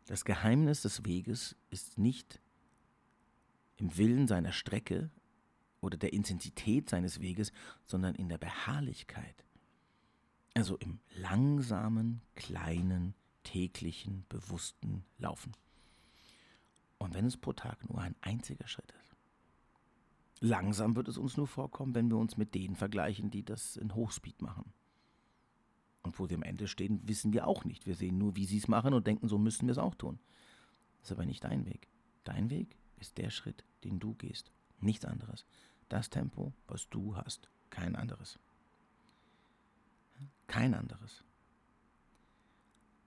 Das 0.07 0.25
Geheimnis 0.25 0.83
des 0.83 1.05
Weges 1.05 1.57
ist 1.71 1.99
nicht 1.99 2.41
im 3.77 3.97
Willen 3.97 4.27
seiner 4.27 4.53
Strecke 4.53 5.11
oder 5.81 5.97
der 5.97 6.13
Intensität 6.13 6.91
seines 6.91 7.21
Weges, 7.21 7.53
sondern 7.85 8.15
in 8.15 8.29
der 8.29 8.39
Beharrlichkeit. 8.39 9.45
Also 10.55 10.77
im 10.77 11.01
langsamen, 11.15 12.21
kleinen, 12.35 13.15
täglichen, 13.43 14.25
bewussten 14.29 15.05
Laufen. 15.19 15.53
Und 16.99 17.15
wenn 17.15 17.27
es 17.27 17.37
pro 17.37 17.53
Tag 17.53 17.89
nur 17.89 18.01
ein 18.01 18.15
einziger 18.21 18.69
Schritt 18.69 18.93
ist. 18.93 19.02
Langsam 20.45 20.97
wird 20.97 21.07
es 21.07 21.19
uns 21.19 21.37
nur 21.37 21.47
vorkommen, 21.47 21.95
wenn 21.95 22.11
wir 22.11 22.17
uns 22.17 22.37
mit 22.37 22.53
denen 22.57 22.75
vergleichen, 22.75 23.31
die 23.31 23.45
das 23.45 23.77
in 23.77 23.95
Hochspeed 23.95 24.43
machen. 24.43 24.73
Und 26.03 26.19
wo 26.19 26.27
sie 26.27 26.35
am 26.35 26.43
Ende 26.43 26.67
stehen, 26.67 27.01
wissen 27.07 27.33
wir 27.33 27.47
auch 27.47 27.65
nicht. 27.65 27.87
Wir 27.87 27.95
sehen 27.95 28.19
nur, 28.19 28.35
wie 28.35 28.45
sie 28.45 28.59
es 28.59 28.67
machen 28.67 28.93
und 28.93 29.07
denken, 29.07 29.29
so 29.29 29.39
müssen 29.39 29.69
wir 29.69 29.71
es 29.71 29.79
auch 29.79 29.95
tun. 29.95 30.19
Das 30.99 31.11
ist 31.11 31.13
aber 31.13 31.27
nicht 31.27 31.45
dein 31.45 31.65
Weg. 31.65 31.87
Dein 32.25 32.51
Weg 32.51 32.77
ist 32.97 33.19
der 33.19 33.31
Schritt, 33.31 33.65
den 33.85 34.01
du 34.01 34.15
gehst. 34.15 34.51
Nichts 34.81 35.05
anderes. 35.05 35.47
Das 35.89 36.11
Tempo, 36.11 36.53
was 36.67 36.89
du 36.89 37.15
hast. 37.15 37.49
Kein 37.71 37.95
anderes. 37.95 38.41
Kein 40.49 40.75
anderes. 40.75 41.23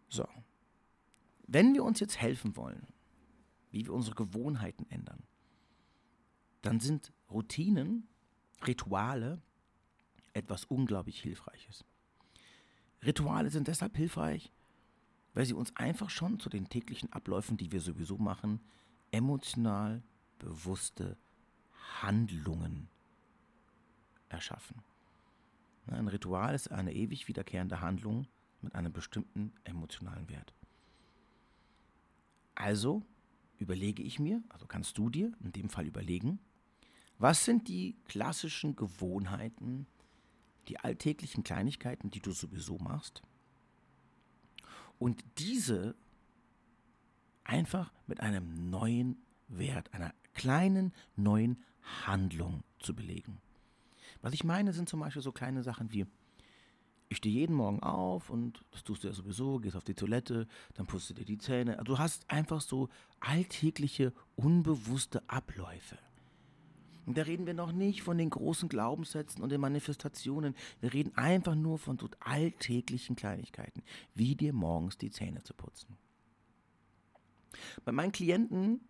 So. 0.07 0.25
Wenn 1.47 1.73
wir 1.73 1.83
uns 1.83 1.99
jetzt 1.99 2.21
helfen 2.21 2.55
wollen, 2.55 2.87
wie 3.71 3.85
wir 3.85 3.93
unsere 3.93 4.15
Gewohnheiten 4.15 4.89
ändern, 4.89 5.23
dann 6.65 6.79
sind 6.79 7.13
Routinen, 7.29 8.07
Rituale 8.65 9.41
etwas 10.33 10.65
unglaublich 10.65 11.21
Hilfreiches. 11.21 11.85
Rituale 13.03 13.51
sind 13.51 13.67
deshalb 13.67 13.95
hilfreich, 13.95 14.51
weil 15.33 15.45
sie 15.45 15.53
uns 15.53 15.75
einfach 15.75 16.09
schon 16.09 16.39
zu 16.39 16.49
den 16.49 16.67
täglichen 16.67 17.13
Abläufen, 17.13 17.57
die 17.57 17.71
wir 17.71 17.81
sowieso 17.81 18.17
machen, 18.17 18.59
emotional 19.11 20.01
bewusste 20.39 21.17
Handlungen 22.01 22.89
erschaffen. 24.29 24.81
Ein 25.87 26.07
Ritual 26.07 26.55
ist 26.55 26.71
eine 26.71 26.93
ewig 26.93 27.27
wiederkehrende 27.27 27.79
Handlung 27.79 28.25
mit 28.61 28.73
einem 28.73 28.91
bestimmten 28.91 29.53
emotionalen 29.65 30.27
Wert. 30.29 30.55
Also 32.55 33.03
überlege 33.59 34.01
ich 34.01 34.17
mir, 34.17 34.41
also 34.49 34.65
kannst 34.65 34.97
du 34.97 35.11
dir 35.11 35.31
in 35.43 35.51
dem 35.51 35.69
Fall 35.69 35.85
überlegen, 35.85 36.39
was 37.17 37.45
sind 37.45 37.67
die 37.67 37.95
klassischen 38.07 38.75
Gewohnheiten, 38.75 39.87
die 40.67 40.79
alltäglichen 40.79 41.43
Kleinigkeiten, 41.43 42.11
die 42.11 42.19
du 42.19 42.31
sowieso 42.31 42.77
machst? 42.77 43.21
Und 44.99 45.23
diese 45.37 45.95
einfach 47.43 47.91
mit 48.07 48.19
einem 48.21 48.69
neuen 48.69 49.17
Wert, 49.47 49.93
einer 49.93 50.13
kleinen 50.33 50.93
neuen 51.15 51.63
Handlung 52.05 52.63
zu 52.79 52.95
belegen. 52.95 53.39
Was 54.21 54.33
ich 54.33 54.43
meine, 54.43 54.73
sind 54.73 54.89
zum 54.89 54.99
Beispiel 54.99 55.21
so 55.21 55.31
kleine 55.31 55.63
Sachen 55.63 55.91
wie, 55.91 56.05
ich 57.09 57.17
stehe 57.17 57.35
jeden 57.35 57.55
Morgen 57.55 57.81
auf 57.83 58.29
und 58.29 58.65
das 58.71 58.83
tust 58.83 59.03
du 59.03 59.07
ja 59.07 59.13
sowieso, 59.13 59.59
gehst 59.59 59.75
auf 59.75 59.83
die 59.83 59.93
Toilette, 59.93 60.47
dann 60.73 60.87
putzt 60.87 61.09
du 61.11 61.13
dir 61.13 61.25
die 61.25 61.37
Zähne. 61.37 61.73
Also 61.73 61.83
du 61.83 61.99
hast 61.99 62.29
einfach 62.29 62.61
so 62.61 62.89
alltägliche, 63.19 64.13
unbewusste 64.35 65.21
Abläufe. 65.29 65.97
Und 67.05 67.17
da 67.17 67.23
reden 67.23 67.45
wir 67.45 67.53
noch 67.53 67.71
nicht 67.71 68.01
von 68.01 68.17
den 68.17 68.29
großen 68.29 68.67
Glaubenssätzen 68.67 69.43
und 69.43 69.49
den 69.51 69.61
Manifestationen. 69.61 70.55
Wir 70.81 70.93
reden 70.93 71.15
einfach 71.15 71.55
nur 71.55 71.77
von 71.77 71.99
so 71.99 72.09
alltäglichen 72.19 73.15
Kleinigkeiten, 73.15 73.83
wie 74.15 74.35
dir 74.35 74.53
morgens 74.53 74.97
die 74.97 75.11
Zähne 75.11 75.43
zu 75.43 75.53
putzen. 75.53 75.97
Bei 77.83 77.91
meinen 77.91 78.11
Klienten, 78.11 78.81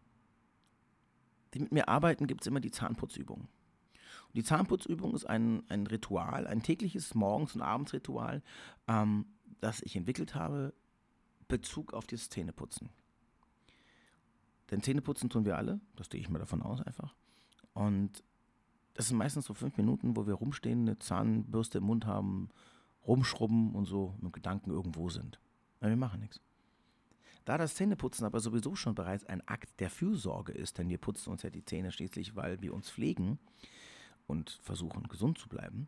die 1.53 1.59
mit 1.59 1.71
mir 1.71 1.89
arbeiten, 1.89 2.27
gibt 2.27 2.41
es 2.41 2.47
immer 2.47 2.61
die 2.61 2.71
Zahnputzübung. 2.71 3.41
Und 3.41 4.33
die 4.33 4.43
Zahnputzübung 4.43 5.13
ist 5.13 5.25
ein, 5.25 5.63
ein 5.69 5.85
Ritual, 5.87 6.47
ein 6.47 6.63
tägliches 6.63 7.15
Morgens- 7.15 7.55
und 7.55 7.61
Abendsritual, 7.61 8.41
ähm, 8.87 9.25
das 9.59 9.81
ich 9.81 9.95
entwickelt 9.95 10.35
habe, 10.35 10.73
Bezug 11.47 11.93
auf 11.93 12.07
das 12.07 12.29
Zähneputzen. 12.29 12.89
Denn 14.71 14.81
Zähneputzen 14.81 15.29
tun 15.29 15.45
wir 15.45 15.57
alle, 15.57 15.79
das 15.95 16.09
gehe 16.09 16.19
ich 16.19 16.29
mal 16.29 16.39
davon 16.39 16.61
aus 16.61 16.81
einfach. 16.81 17.13
Und 17.75 18.23
das 18.95 19.09
sind 19.09 19.17
meistens 19.17 19.45
so 19.45 19.53
fünf 19.53 19.77
Minuten, 19.77 20.15
wo 20.15 20.25
wir 20.25 20.33
rumstehen, 20.33 20.81
eine 20.81 20.97
Zahnbürste 20.97 21.77
im 21.77 21.83
Mund 21.83 22.07
haben, 22.07 22.49
rumschrubben 23.05 23.75
und 23.75 23.85
so 23.85 24.15
mit 24.21 24.33
Gedanken 24.33 24.71
irgendwo 24.71 25.09
sind. 25.09 25.39
Weil 25.81 25.91
wir 25.91 25.97
machen 25.97 26.21
nichts. 26.21 26.41
Da 27.43 27.59
das 27.59 27.75
Zähneputzen 27.75 28.25
aber 28.25 28.39
sowieso 28.39 28.75
schon 28.75 28.95
bereits 28.95 29.25
ein 29.25 29.47
Akt 29.47 29.79
der 29.79 29.91
Fürsorge 29.91 30.53
ist, 30.53 30.79
denn 30.79 30.89
wir 30.89 30.97
putzen 30.97 31.29
uns 31.29 31.43
ja 31.43 31.51
die 31.51 31.63
Zähne 31.63 31.91
schließlich, 31.91 32.35
weil 32.35 32.61
wir 32.61 32.73
uns 32.73 32.89
pflegen 32.89 33.37
und 34.25 34.49
versuchen 34.63 35.03
gesund 35.03 35.37
zu 35.37 35.47
bleiben, 35.47 35.87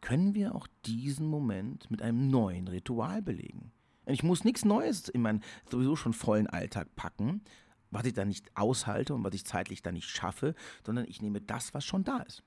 können 0.00 0.34
wir 0.34 0.54
auch 0.54 0.68
diesen 0.84 1.26
Moment 1.26 1.90
mit 1.90 2.02
einem 2.02 2.28
neuen 2.28 2.68
Ritual 2.68 3.22
belegen. 3.22 3.72
Ich 4.06 4.22
muss 4.22 4.44
nichts 4.44 4.64
Neues 4.64 5.08
in 5.08 5.22
meinen 5.22 5.42
sowieso 5.70 5.96
schon 5.96 6.12
vollen 6.12 6.46
Alltag 6.46 6.94
packen, 6.94 7.40
was 7.92 8.06
ich 8.06 8.14
dann 8.14 8.28
nicht 8.28 8.50
aushalte 8.56 9.14
und 9.14 9.22
was 9.22 9.34
ich 9.34 9.44
zeitlich 9.44 9.82
dann 9.82 9.94
nicht 9.94 10.08
schaffe, 10.08 10.54
sondern 10.84 11.04
ich 11.06 11.22
nehme 11.22 11.40
das, 11.40 11.74
was 11.74 11.84
schon 11.84 12.02
da 12.02 12.18
ist. 12.18 12.42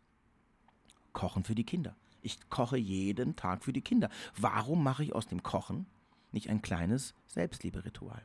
Kochen 1.13 1.43
für 1.43 1.55
die 1.55 1.63
Kinder. 1.63 1.95
Ich 2.21 2.49
koche 2.49 2.77
jeden 2.77 3.35
Tag 3.35 3.63
für 3.63 3.71
die 3.71 3.81
Kinder. 3.81 4.09
Warum 4.35 4.83
mache 4.83 5.03
ich 5.03 5.13
aus 5.13 5.27
dem 5.27 5.43
Kochen 5.43 5.85
nicht 6.31 6.49
ein 6.49 6.61
kleines 6.61 7.13
Selbstliebe-Ritual? 7.27 8.21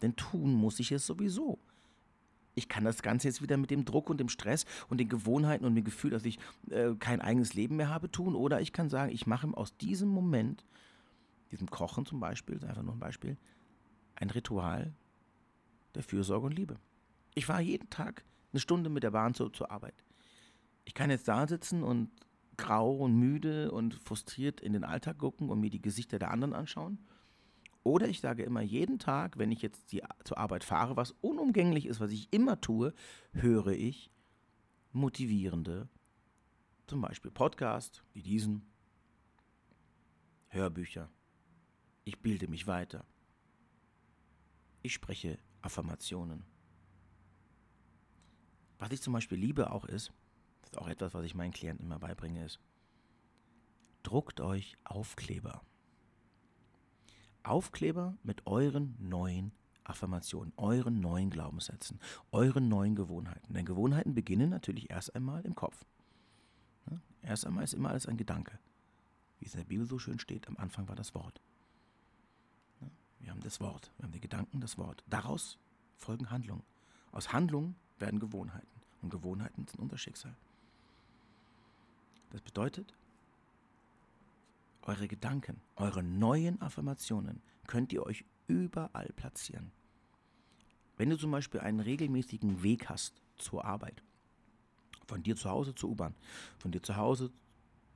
Denn 0.00 0.16
tun 0.16 0.54
muss 0.54 0.78
ich 0.78 0.92
es 0.92 1.04
sowieso. 1.04 1.58
Ich 2.54 2.68
kann 2.68 2.84
das 2.84 3.02
Ganze 3.02 3.28
jetzt 3.28 3.42
wieder 3.42 3.56
mit 3.56 3.70
dem 3.70 3.84
Druck 3.84 4.08
und 4.08 4.18
dem 4.18 4.28
Stress 4.28 4.64
und 4.88 4.98
den 4.98 5.08
Gewohnheiten 5.08 5.64
und 5.64 5.74
dem 5.74 5.84
Gefühl, 5.84 6.10
dass 6.10 6.24
ich 6.24 6.38
äh, 6.70 6.94
kein 6.98 7.20
eigenes 7.20 7.54
Leben 7.54 7.76
mehr 7.76 7.88
habe, 7.88 8.10
tun. 8.10 8.34
Oder 8.34 8.60
ich 8.60 8.72
kann 8.72 8.88
sagen, 8.88 9.12
ich 9.12 9.26
mache 9.26 9.48
aus 9.54 9.76
diesem 9.76 10.08
Moment, 10.08 10.64
diesem 11.50 11.70
Kochen 11.70 12.06
zum 12.06 12.20
Beispiel, 12.20 12.56
ist 12.56 12.64
einfach 12.64 12.82
nur 12.82 12.94
ein 12.94 13.00
Beispiel, 13.00 13.36
ein 14.14 14.30
Ritual 14.30 14.92
der 15.94 16.02
Fürsorge 16.02 16.46
und 16.46 16.54
Liebe. 16.54 16.78
Ich 17.34 17.46
fahre 17.46 17.62
jeden 17.62 17.90
Tag 17.90 18.24
eine 18.52 18.60
Stunde 18.60 18.90
mit 18.90 19.02
der 19.02 19.12
Bahn 19.12 19.34
zur, 19.34 19.52
zur 19.52 19.70
Arbeit. 19.70 20.04
Ich 20.84 20.94
kann 20.94 21.10
jetzt 21.10 21.28
da 21.28 21.46
sitzen 21.46 21.82
und 21.82 22.10
grau 22.56 22.96
und 22.96 23.14
müde 23.14 23.70
und 23.70 23.94
frustriert 23.94 24.60
in 24.60 24.72
den 24.72 24.84
Alltag 24.84 25.18
gucken 25.18 25.48
und 25.48 25.60
mir 25.60 25.70
die 25.70 25.80
Gesichter 25.80 26.18
der 26.18 26.30
anderen 26.30 26.54
anschauen. 26.54 26.98
Oder 27.82 28.08
ich 28.08 28.20
sage 28.20 28.42
immer 28.42 28.60
jeden 28.60 28.98
Tag, 28.98 29.38
wenn 29.38 29.52
ich 29.52 29.62
jetzt 29.62 29.92
die, 29.92 30.02
zur 30.24 30.38
Arbeit 30.38 30.64
fahre, 30.64 30.96
was 30.96 31.12
unumgänglich 31.22 31.86
ist, 31.86 32.00
was 32.00 32.10
ich 32.10 32.30
immer 32.32 32.60
tue, 32.60 32.92
höre 33.32 33.68
ich 33.68 34.10
motivierende, 34.92 35.88
zum 36.86 37.00
Beispiel 37.00 37.30
Podcast 37.30 38.02
wie 38.12 38.22
diesen, 38.22 38.70
Hörbücher. 40.50 41.08
Ich 42.04 42.20
bilde 42.20 42.48
mich 42.48 42.66
weiter. 42.66 43.06
Ich 44.82 44.92
spreche 44.92 45.38
Affirmationen. 45.62 46.44
Was 48.78 48.92
ich 48.92 49.02
zum 49.02 49.12
Beispiel 49.12 49.38
liebe 49.38 49.70
auch 49.70 49.84
ist, 49.84 50.12
ist 50.62 50.78
auch 50.78 50.88
etwas, 50.88 51.14
was 51.14 51.24
ich 51.24 51.34
meinen 51.34 51.52
Klienten 51.52 51.86
immer 51.86 51.98
beibringe, 51.98 52.44
ist, 52.44 52.60
druckt 54.02 54.40
euch 54.40 54.76
Aufkleber. 54.84 55.62
Aufkleber 57.42 58.16
mit 58.22 58.46
euren 58.46 58.96
neuen 58.98 59.52
Affirmationen, 59.84 60.52
euren 60.56 61.00
neuen 61.00 61.30
Glaubenssätzen, 61.30 62.00
euren 62.32 62.68
neuen 62.68 62.94
Gewohnheiten. 62.94 63.52
Denn 63.52 63.64
Gewohnheiten 63.64 64.14
beginnen 64.14 64.50
natürlich 64.50 64.90
erst 64.90 65.14
einmal 65.14 65.44
im 65.44 65.54
Kopf. 65.54 65.84
Erst 67.22 67.46
einmal 67.46 67.64
ist 67.64 67.74
immer 67.74 67.90
alles 67.90 68.06
ein 68.06 68.16
Gedanke. 68.16 68.58
Wie 69.38 69.46
es 69.46 69.54
in 69.54 69.60
der 69.60 69.66
Bibel 69.66 69.86
so 69.86 69.98
schön 69.98 70.18
steht, 70.18 70.48
am 70.48 70.56
Anfang 70.56 70.88
war 70.88 70.96
das 70.96 71.14
Wort. 71.14 71.40
Wir 73.20 73.30
haben 73.30 73.40
das 73.40 73.60
Wort, 73.60 73.92
wir 73.96 74.04
haben 74.04 74.12
die 74.12 74.20
Gedanken, 74.20 74.60
das 74.60 74.78
Wort. 74.78 75.04
Daraus 75.08 75.58
folgen 75.96 76.30
Handlungen. 76.30 76.62
Aus 77.12 77.32
Handlungen 77.32 77.76
werden 77.98 78.20
Gewohnheiten. 78.20 78.66
Und 79.02 79.10
Gewohnheiten 79.10 79.66
sind 79.66 79.80
unser 79.80 79.98
Schicksal. 79.98 80.34
Das 82.30 82.40
bedeutet, 82.40 82.94
eure 84.82 85.08
Gedanken, 85.08 85.60
eure 85.76 86.02
neuen 86.02 86.60
Affirmationen 86.60 87.42
könnt 87.66 87.92
ihr 87.92 88.04
euch 88.04 88.24
überall 88.46 89.10
platzieren. 89.14 89.72
Wenn 90.96 91.10
du 91.10 91.16
zum 91.16 91.30
Beispiel 91.30 91.60
einen 91.60 91.80
regelmäßigen 91.80 92.62
Weg 92.62 92.88
hast 92.88 93.20
zur 93.36 93.64
Arbeit, 93.64 94.02
von 95.06 95.22
dir 95.22 95.36
zu 95.36 95.48
Hause 95.50 95.74
zur 95.74 95.90
U-Bahn, 95.90 96.14
von 96.58 96.72
dir 96.72 96.82
zu 96.82 96.96
Hause 96.96 97.30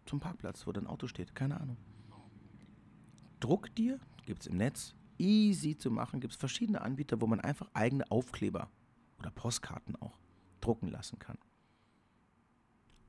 zum 0.06 0.20
Parkplatz, 0.20 0.66
wo 0.66 0.72
dein 0.72 0.86
Auto 0.86 1.06
steht, 1.06 1.34
keine 1.34 1.60
Ahnung. 1.60 1.76
Druck 3.40 3.74
dir, 3.74 4.00
gibt 4.26 4.42
es 4.42 4.46
im 4.46 4.56
Netz, 4.56 4.94
easy 5.18 5.76
zu 5.76 5.90
machen, 5.90 6.20
gibt 6.20 6.32
es 6.32 6.38
verschiedene 6.38 6.80
Anbieter, 6.80 7.20
wo 7.20 7.26
man 7.26 7.40
einfach 7.40 7.68
eigene 7.74 8.10
Aufkleber 8.10 8.70
oder 9.18 9.30
Postkarten 9.30 9.96
auch 9.96 10.18
drucken 10.60 10.88
lassen 10.88 11.18
kann 11.18 11.38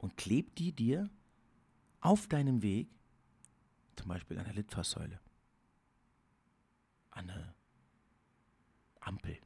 und 0.05 0.17
klebt 0.17 0.59
die 0.59 0.71
dir 0.71 1.09
auf 1.99 2.27
deinem 2.27 2.61
Weg, 2.61 2.87
zum 3.95 4.09
Beispiel 4.09 4.37
an 4.37 4.45
der 4.45 4.53
Litfaßsäule, 4.53 5.19
an 7.09 7.29
eine 7.29 7.55
Ampel. 8.99 9.39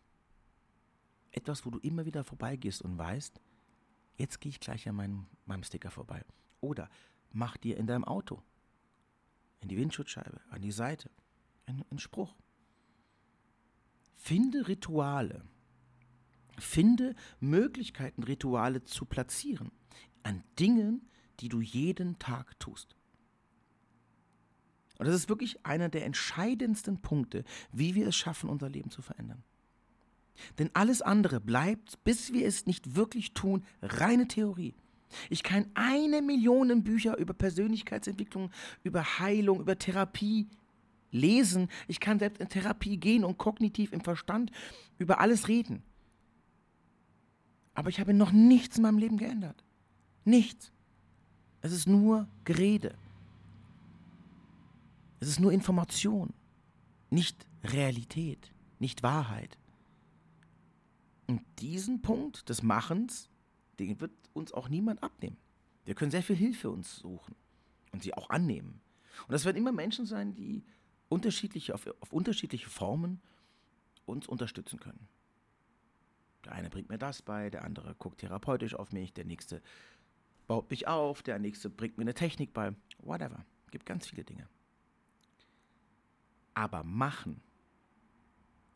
Etwas, 1.32 1.65
wo 1.65 1.69
du 1.69 1.80
immer 1.80 2.06
wieder 2.06 2.26
vorbeigehst 2.26 2.82
und 2.82 2.98
weißt, 2.98 3.39
jetzt 4.17 4.41
gehe 4.41 4.50
ich 4.50 4.60
gleich 4.60 4.89
an 4.89 4.95
meinem, 4.95 5.28
meinem 5.45 5.63
Sticker 5.63 5.91
vorbei. 5.91 6.26
Oder 6.60 6.89
mach 7.32 7.56
dir 7.56 7.78
in 7.78 7.88
deinem 7.88 8.04
Auto, 8.04 8.43
in 9.62 9.69
die 9.69 9.78
Windschutzscheibe, 9.78 10.41
an 10.50 10.62
die 10.62 10.74
Seite, 10.74 11.10
einen, 11.67 11.86
einen 11.89 12.00
Spruch. 12.00 12.36
Finde 14.19 14.67
Rituale. 14.67 15.41
Finde 16.58 17.15
Möglichkeiten, 17.39 18.23
Rituale 18.23 18.84
zu 18.84 19.05
platzieren 19.05 19.71
an 20.23 20.43
Dingen, 20.60 21.10
die 21.39 21.47
du 21.47 21.62
jeden 21.62 22.19
Tag 22.19 22.60
tust. 22.60 22.95
Und 24.97 25.08
das 25.08 25.15
ist 25.15 25.29
wirklich 25.29 25.65
einer 25.65 25.88
der 25.88 26.05
entscheidendsten 26.05 27.01
Punkte, 27.01 27.45
wie 27.71 27.95
wir 27.95 28.08
es 28.08 28.17
schaffen, 28.17 28.49
unser 28.49 28.67
Leben 28.67 28.91
zu 28.91 29.01
verändern. 29.01 29.41
Denn 30.58 30.69
alles 30.73 31.01
andere 31.01 31.39
bleibt, 31.39 32.03
bis 32.03 32.34
wir 32.34 32.45
es 32.45 32.65
nicht 32.65 32.95
wirklich 32.95 33.34
tun, 33.34 33.63
reine 33.82 34.27
Theorie. 34.27 34.75
Ich 35.29 35.43
kann 35.43 35.71
eine 35.73 36.21
Million 36.21 36.84
Bücher 36.84 37.17
über 37.17 37.34
Persönlichkeitsentwicklung, 37.34 38.51
über 38.84 39.19
Heilung, 39.19 39.62
über 39.62 39.79
Therapie 39.79 40.49
lesen. 41.12 41.69
Ich 41.88 42.00
kann 42.00 42.19
selbst 42.19 42.39
in 42.39 42.50
Therapie 42.50 42.98
gehen 42.98 43.24
und 43.24 43.38
kognitiv 43.38 43.93
im 43.93 44.02
Verstand 44.02 44.52
über 44.98 45.19
alles 45.19 45.48
reden. 45.48 45.84
Aber 47.74 47.89
ich 47.89 48.00
habe 48.00 48.13
noch 48.13 48.32
nichts 48.32 48.78
in 48.78 48.84
meinem 48.84 48.98
Leben 48.98 49.17
geändert. 49.17 49.63
Nichts. 50.26 50.72
Es 51.62 51.72
ist 51.72 51.88
nur 51.88 52.28
Gerede. 52.43 52.95
Es 55.19 55.28
ist 55.28 55.39
nur 55.39 55.52
Information, 55.52 56.34
nicht 57.10 57.45
Realität, 57.63 58.54
nicht 58.80 59.04
Wahrheit. 59.04 59.58
Und 61.28 61.41
diesen 61.60 62.02
Punkt 62.02 62.50
des 62.50 62.63
Machens, 62.63 63.30
den 63.80 64.00
wird 64.00 64.12
uns 64.34 64.54
auch 64.54 64.69
niemand 64.69 65.04
abnehmen. 65.04 65.38
Wir 65.86 65.95
können 65.95 66.12
sehr 66.12 66.24
viel 66.24 66.36
Hilfe 66.36 66.69
uns 66.69 66.98
suchen 66.98 67.36
und 67.91 68.04
sie 68.04 68.13
auch 68.13 68.30
annehmen. 68.30 68.82
Und 69.28 69.34
das 69.34 69.45
werden 69.45 69.58
immer 69.58 69.72
Menschen 69.72 70.06
sein, 70.06 70.34
die 70.34 70.63
unterschiedliche, 71.10 71.74
auf, 71.74 71.88
auf 72.00 72.13
unterschiedliche 72.13 72.69
Formen 72.69 73.22
uns 74.06 74.28
unterstützen 74.28 74.80
können. 74.80 75.08
Der 76.45 76.54
eine 76.54 76.69
bringt 76.69 76.89
mir 76.89 76.98
das 76.98 77.22
bei, 77.22 77.50
der 77.50 77.63
andere 77.63 77.95
guckt 77.95 78.19
therapeutisch 78.19 78.76
auf 78.76 78.91
mich, 78.91 79.13
der 79.13 79.26
nächste 79.26 79.62
baut 80.48 80.69
mich 80.72 80.88
auf, 80.88 81.22
der 81.22 81.38
nächste 81.38 81.69
bringt 81.69 81.98
mir 81.98 82.04
eine 82.04 82.13
Technik 82.13 82.54
bei, 82.54 82.74
whatever. 83.00 83.45
Gibt 83.72 83.86
ganz 83.86 84.08
viele 84.08 84.24
Dinge. 84.24 84.48
Aber 86.56 86.84
machen, 86.84 87.41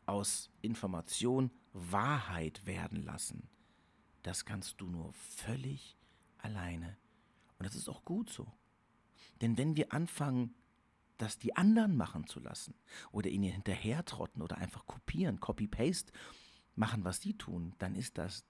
aus 0.06 0.50
Information 0.60 1.50
Wahrheit 1.72 2.64
werden 2.66 3.02
lassen, 3.02 3.48
das 4.22 4.44
kannst 4.44 4.80
du 4.80 4.86
nur 4.86 5.12
völlig 5.14 5.96
alleine. 6.38 6.96
Und 7.58 7.66
das 7.66 7.74
ist 7.74 7.88
auch 7.88 8.04
gut 8.04 8.30
so. 8.30 8.46
Denn 9.40 9.58
wenn 9.58 9.76
wir 9.76 9.92
anfangen, 9.92 10.54
das 11.18 11.38
die 11.38 11.56
anderen 11.56 11.96
machen 11.96 12.26
zu 12.26 12.40
lassen 12.40 12.74
oder 13.12 13.30
ihnen 13.30 13.52
hinterhertrotten 13.52 14.42
oder 14.42 14.58
einfach 14.58 14.86
kopieren, 14.86 15.40
Copy-Paste 15.40 16.12
machen, 16.74 17.04
was 17.04 17.20
sie 17.20 17.34
tun, 17.34 17.74
dann 17.78 17.94
ist 17.94 18.18
das 18.18 18.44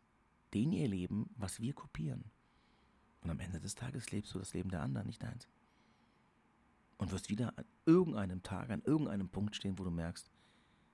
den 0.55 0.73
ihr 0.73 0.89
Leben, 0.89 1.29
was 1.37 1.61
wir 1.61 1.75
kopieren. 1.75 2.31
Und 3.23 3.31
am 3.31 3.41
Ende 3.41 3.61
des 3.61 3.75
Tages 3.75 4.13
lebst 4.13 4.35
du 4.35 4.39
das 4.39 4.55
Leben 4.55 4.71
der 4.71 4.83
anderen, 4.83 5.07
nicht 5.07 5.23
deins. 5.23 5.49
Und 6.97 7.11
wirst 7.11 7.29
wieder 7.29 7.59
an 7.59 7.65
irgendeinem 7.87 8.43
Tag, 8.43 8.71
an 8.71 8.83
irgendeinem 8.83 9.29
Punkt 9.29 9.57
stehen, 9.57 9.79
wo 9.79 9.85
du 9.85 9.91
merkst, 9.91 10.31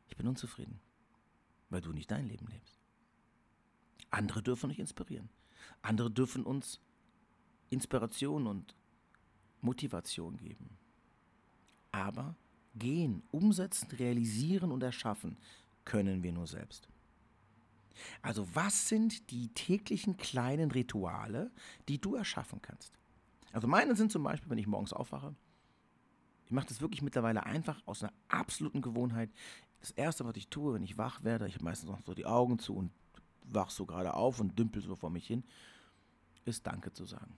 ich 0.08 0.16
bin 0.16 0.26
unzufrieden, 0.26 0.80
weil 1.68 1.82
du 1.82 1.92
nicht 1.92 2.10
dein 2.10 2.26
Leben 2.26 2.46
lebst. 2.46 2.80
Andere 4.10 4.42
dürfen 4.42 4.70
dich 4.70 4.78
inspirieren. 4.78 5.28
Andere 5.82 6.10
dürfen 6.10 6.44
uns 6.44 6.80
Inspiration 7.68 8.46
und 8.46 8.74
Motivation 9.60 10.36
geben. 10.36 10.79
Aber 11.92 12.34
gehen, 12.74 13.22
umsetzen, 13.30 13.88
realisieren 13.92 14.70
und 14.70 14.82
erschaffen 14.82 15.36
können 15.84 16.22
wir 16.22 16.32
nur 16.32 16.46
selbst. 16.46 16.88
Also 18.22 18.46
was 18.54 18.88
sind 18.88 19.30
die 19.30 19.48
täglichen 19.48 20.16
kleinen 20.16 20.70
Rituale, 20.70 21.50
die 21.88 22.00
du 22.00 22.14
erschaffen 22.14 22.62
kannst? 22.62 22.92
Also 23.52 23.66
meine 23.66 23.96
sind 23.96 24.12
zum 24.12 24.22
Beispiel, 24.22 24.50
wenn 24.50 24.58
ich 24.58 24.66
morgens 24.66 24.92
aufwache, 24.92 25.34
ich 26.46 26.52
mache 26.52 26.66
das 26.66 26.80
wirklich 26.80 27.02
mittlerweile 27.02 27.46
einfach 27.46 27.80
aus 27.86 28.02
einer 28.02 28.12
absoluten 28.28 28.82
Gewohnheit. 28.82 29.30
Das 29.80 29.92
Erste, 29.92 30.24
was 30.24 30.36
ich 30.36 30.48
tue, 30.48 30.74
wenn 30.74 30.82
ich 30.82 30.98
wach 30.98 31.22
werde, 31.22 31.46
ich 31.46 31.54
habe 31.54 31.64
meistens 31.64 31.90
noch 31.90 32.00
so 32.04 32.14
die 32.14 32.26
Augen 32.26 32.58
zu 32.58 32.74
und 32.74 32.90
wach 33.44 33.70
so 33.70 33.86
gerade 33.86 34.14
auf 34.14 34.40
und 34.40 34.58
dümpel 34.58 34.82
so 34.82 34.96
vor 34.96 35.10
mich 35.10 35.26
hin, 35.26 35.44
ist 36.44 36.66
Danke 36.66 36.92
zu 36.92 37.04
sagen. 37.04 37.36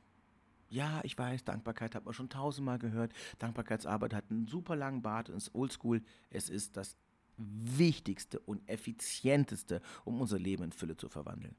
Ja, 0.73 1.01
ich 1.03 1.19
weiß, 1.19 1.45
Dankbarkeit 1.45 1.95
hat 1.95 2.07
man 2.07 2.15
schon 2.15 2.31
tausendmal 2.31 2.79
gehört. 2.79 3.13
Dankbarkeitsarbeit 3.39 4.15
hat 4.15 4.31
einen 4.31 4.47
super 4.47 4.75
langen 4.75 5.03
Bart 5.03 5.29
und 5.29 5.37
ist 5.37 5.55
oldschool. 5.55 6.03
Es 6.31 6.49
ist 6.49 6.79
das 6.79 6.97
Wichtigste 7.37 8.41
und 8.41 8.67
Effizienteste, 8.71 9.83
um 10.07 10.19
unser 10.19 10.39
Leben 10.39 10.63
in 10.63 10.73
Fülle 10.73 10.97
zu 10.97 11.11
verwandeln. 11.11 11.57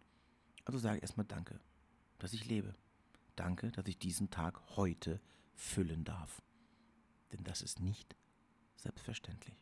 Also 0.66 0.80
sage 0.80 0.98
ich 0.98 1.04
erstmal 1.04 1.28
Danke, 1.28 1.60
dass 2.18 2.34
ich 2.34 2.48
lebe. 2.48 2.74
Danke, 3.36 3.72
dass 3.72 3.86
ich 3.86 4.00
diesen 4.00 4.32
Tag 4.32 4.60
heute 4.78 5.22
füllen 5.54 6.06
darf. 6.06 6.42
Denn 7.34 7.44
das 7.44 7.62
ist 7.62 7.82
nicht 7.82 8.16
selbstverständlich. 8.78 9.56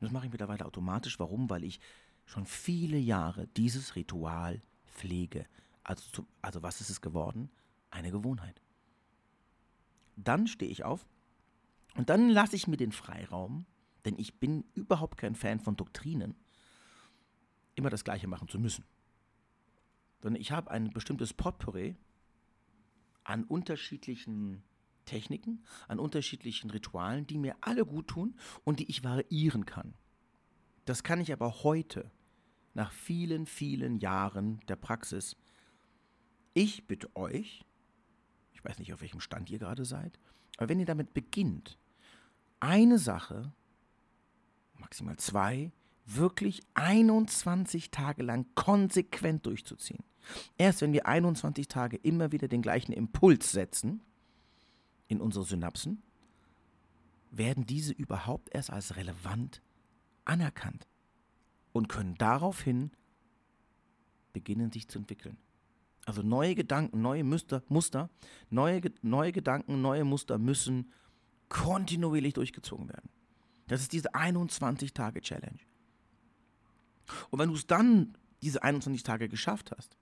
Das 0.00 0.10
mache 0.10 0.24
ich 0.24 0.32
mittlerweile 0.32 0.64
automatisch. 0.64 1.18
Warum? 1.18 1.50
Weil 1.50 1.64
ich 1.64 1.80
schon 2.24 2.46
viele 2.46 2.96
Jahre 2.96 3.46
dieses 3.48 3.94
Ritual 3.94 4.62
pflege. 4.86 5.44
Also, 5.84 6.26
also 6.40 6.62
was 6.62 6.80
ist 6.80 6.88
es 6.88 7.02
geworden? 7.02 7.50
Eine 7.96 8.10
Gewohnheit. 8.10 8.60
Dann 10.16 10.46
stehe 10.46 10.70
ich 10.70 10.84
auf 10.84 11.06
und 11.94 12.10
dann 12.10 12.28
lasse 12.28 12.54
ich 12.54 12.68
mir 12.68 12.76
den 12.76 12.92
Freiraum, 12.92 13.64
denn 14.04 14.18
ich 14.18 14.38
bin 14.38 14.64
überhaupt 14.74 15.16
kein 15.16 15.34
Fan 15.34 15.60
von 15.60 15.76
Doktrinen, 15.76 16.34
immer 17.74 17.88
das 17.88 18.04
Gleiche 18.04 18.28
machen 18.28 18.48
zu 18.48 18.58
müssen. 18.58 18.84
Sondern 20.20 20.42
ich 20.42 20.52
habe 20.52 20.70
ein 20.70 20.90
bestimmtes 20.90 21.32
Potpourri 21.32 21.96
an 23.24 23.44
unterschiedlichen 23.44 24.62
Techniken, 25.06 25.64
an 25.88 25.98
unterschiedlichen 25.98 26.68
Ritualen, 26.68 27.26
die 27.26 27.38
mir 27.38 27.56
alle 27.62 27.86
gut 27.86 28.08
tun 28.08 28.38
und 28.64 28.78
die 28.78 28.90
ich 28.90 29.04
variieren 29.04 29.64
kann. 29.64 29.94
Das 30.84 31.02
kann 31.02 31.22
ich 31.22 31.32
aber 31.32 31.62
heute, 31.62 32.10
nach 32.74 32.92
vielen, 32.92 33.46
vielen 33.46 33.96
Jahren 33.96 34.60
der 34.68 34.76
Praxis. 34.76 35.34
Ich 36.52 36.86
bitte 36.86 37.14
euch, 37.16 37.65
ich 38.56 38.64
weiß 38.64 38.78
nicht, 38.78 38.94
auf 38.94 39.02
welchem 39.02 39.20
Stand 39.20 39.50
ihr 39.50 39.58
gerade 39.58 39.84
seid, 39.84 40.18
aber 40.56 40.70
wenn 40.70 40.80
ihr 40.80 40.86
damit 40.86 41.12
beginnt, 41.12 41.78
eine 42.58 42.98
Sache, 42.98 43.52
maximal 44.78 45.18
zwei, 45.18 45.72
wirklich 46.06 46.62
21 46.72 47.90
Tage 47.90 48.22
lang 48.22 48.46
konsequent 48.54 49.44
durchzuziehen. 49.44 50.02
Erst 50.56 50.80
wenn 50.80 50.94
wir 50.94 51.06
21 51.06 51.68
Tage 51.68 51.98
immer 51.98 52.32
wieder 52.32 52.48
den 52.48 52.62
gleichen 52.62 52.92
Impuls 52.92 53.52
setzen 53.52 54.00
in 55.06 55.20
unsere 55.20 55.44
Synapsen, 55.44 56.02
werden 57.30 57.66
diese 57.66 57.92
überhaupt 57.92 58.48
erst 58.54 58.70
als 58.70 58.96
relevant 58.96 59.60
anerkannt 60.24 60.86
und 61.72 61.88
können 61.88 62.14
daraufhin 62.14 62.90
beginnen 64.32 64.72
sich 64.72 64.88
zu 64.88 64.98
entwickeln. 64.98 65.36
Also 66.06 66.22
neue 66.22 66.54
Gedanken, 66.54 67.02
neue 67.02 67.24
Muster, 67.24 67.62
Muster 67.68 68.08
neue, 68.48 68.80
neue 69.02 69.32
Gedanken, 69.32 69.82
neue 69.82 70.04
Muster 70.04 70.38
müssen 70.38 70.92
kontinuierlich 71.48 72.32
durchgezogen 72.32 72.88
werden. 72.88 73.10
Das 73.66 73.80
ist 73.80 73.92
diese 73.92 74.14
21-Tage-Challenge. 74.14 75.58
Und 77.30 77.38
wenn 77.38 77.48
du 77.48 77.56
es 77.56 77.66
dann, 77.66 78.16
diese 78.40 78.62
21 78.62 79.02
Tage 79.02 79.28
geschafft 79.28 79.72
hast, 79.76 79.98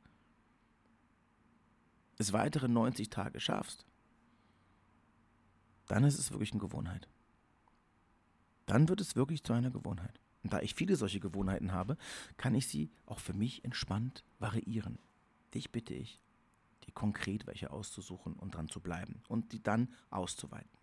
es 2.18 2.34
weitere 2.34 2.68
90 2.68 3.08
Tage 3.08 3.40
schaffst, 3.40 3.86
dann 5.88 6.04
ist 6.04 6.18
es 6.18 6.30
wirklich 6.30 6.52
eine 6.52 6.60
Gewohnheit. 6.60 7.08
Dann 8.66 8.88
wird 8.88 9.00
es 9.00 9.16
wirklich 9.16 9.42
zu 9.42 9.54
einer 9.54 9.70
Gewohnheit. 9.70 10.20
Und 10.42 10.52
da 10.52 10.60
ich 10.60 10.74
viele 10.74 10.96
solche 10.96 11.20
Gewohnheiten 11.20 11.72
habe, 11.72 11.96
kann 12.36 12.54
ich 12.54 12.68
sie 12.68 12.90
auch 13.06 13.20
für 13.20 13.32
mich 13.32 13.64
entspannt 13.64 14.24
variieren. 14.38 14.98
Dich 15.54 15.70
bitte 15.70 15.94
ich, 15.94 16.20
dir 16.84 16.92
konkret 16.92 17.46
welche 17.46 17.70
auszusuchen 17.70 18.34
und 18.34 18.54
dran 18.54 18.68
zu 18.68 18.80
bleiben 18.80 19.22
und 19.28 19.52
die 19.52 19.62
dann 19.62 19.92
auszuweiten. 20.10 20.78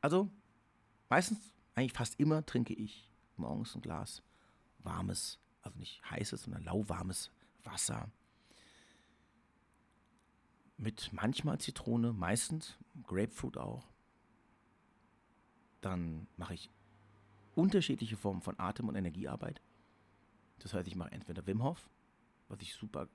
Also, 0.00 0.30
meistens, 1.08 1.54
eigentlich 1.74 1.94
fast 1.94 2.20
immer 2.20 2.44
trinke 2.44 2.74
ich 2.74 3.10
morgens 3.36 3.74
ein 3.74 3.80
Glas 3.80 4.22
warmes, 4.78 5.38
also 5.62 5.78
nicht 5.78 6.08
heißes, 6.10 6.42
sondern 6.42 6.62
lauwarmes 6.62 7.30
Wasser 7.64 8.10
mit 10.76 11.12
manchmal 11.12 11.58
Zitrone, 11.58 12.12
meistens 12.12 12.76
Grapefruit 13.04 13.56
auch. 13.56 13.88
Dann 15.80 16.26
mache 16.36 16.54
ich 16.54 16.70
unterschiedliche 17.54 18.16
Formen 18.16 18.42
von 18.42 18.58
Atem- 18.58 18.88
und 18.88 18.96
Energiearbeit. 18.96 19.60
Das 20.58 20.74
heißt, 20.74 20.88
ich 20.88 20.96
mache 20.96 21.12
entweder 21.12 21.46
Wim 21.46 21.62
Hof, 21.62 21.88
was 22.54 22.62
ich 22.62 22.74
super 22.74 23.08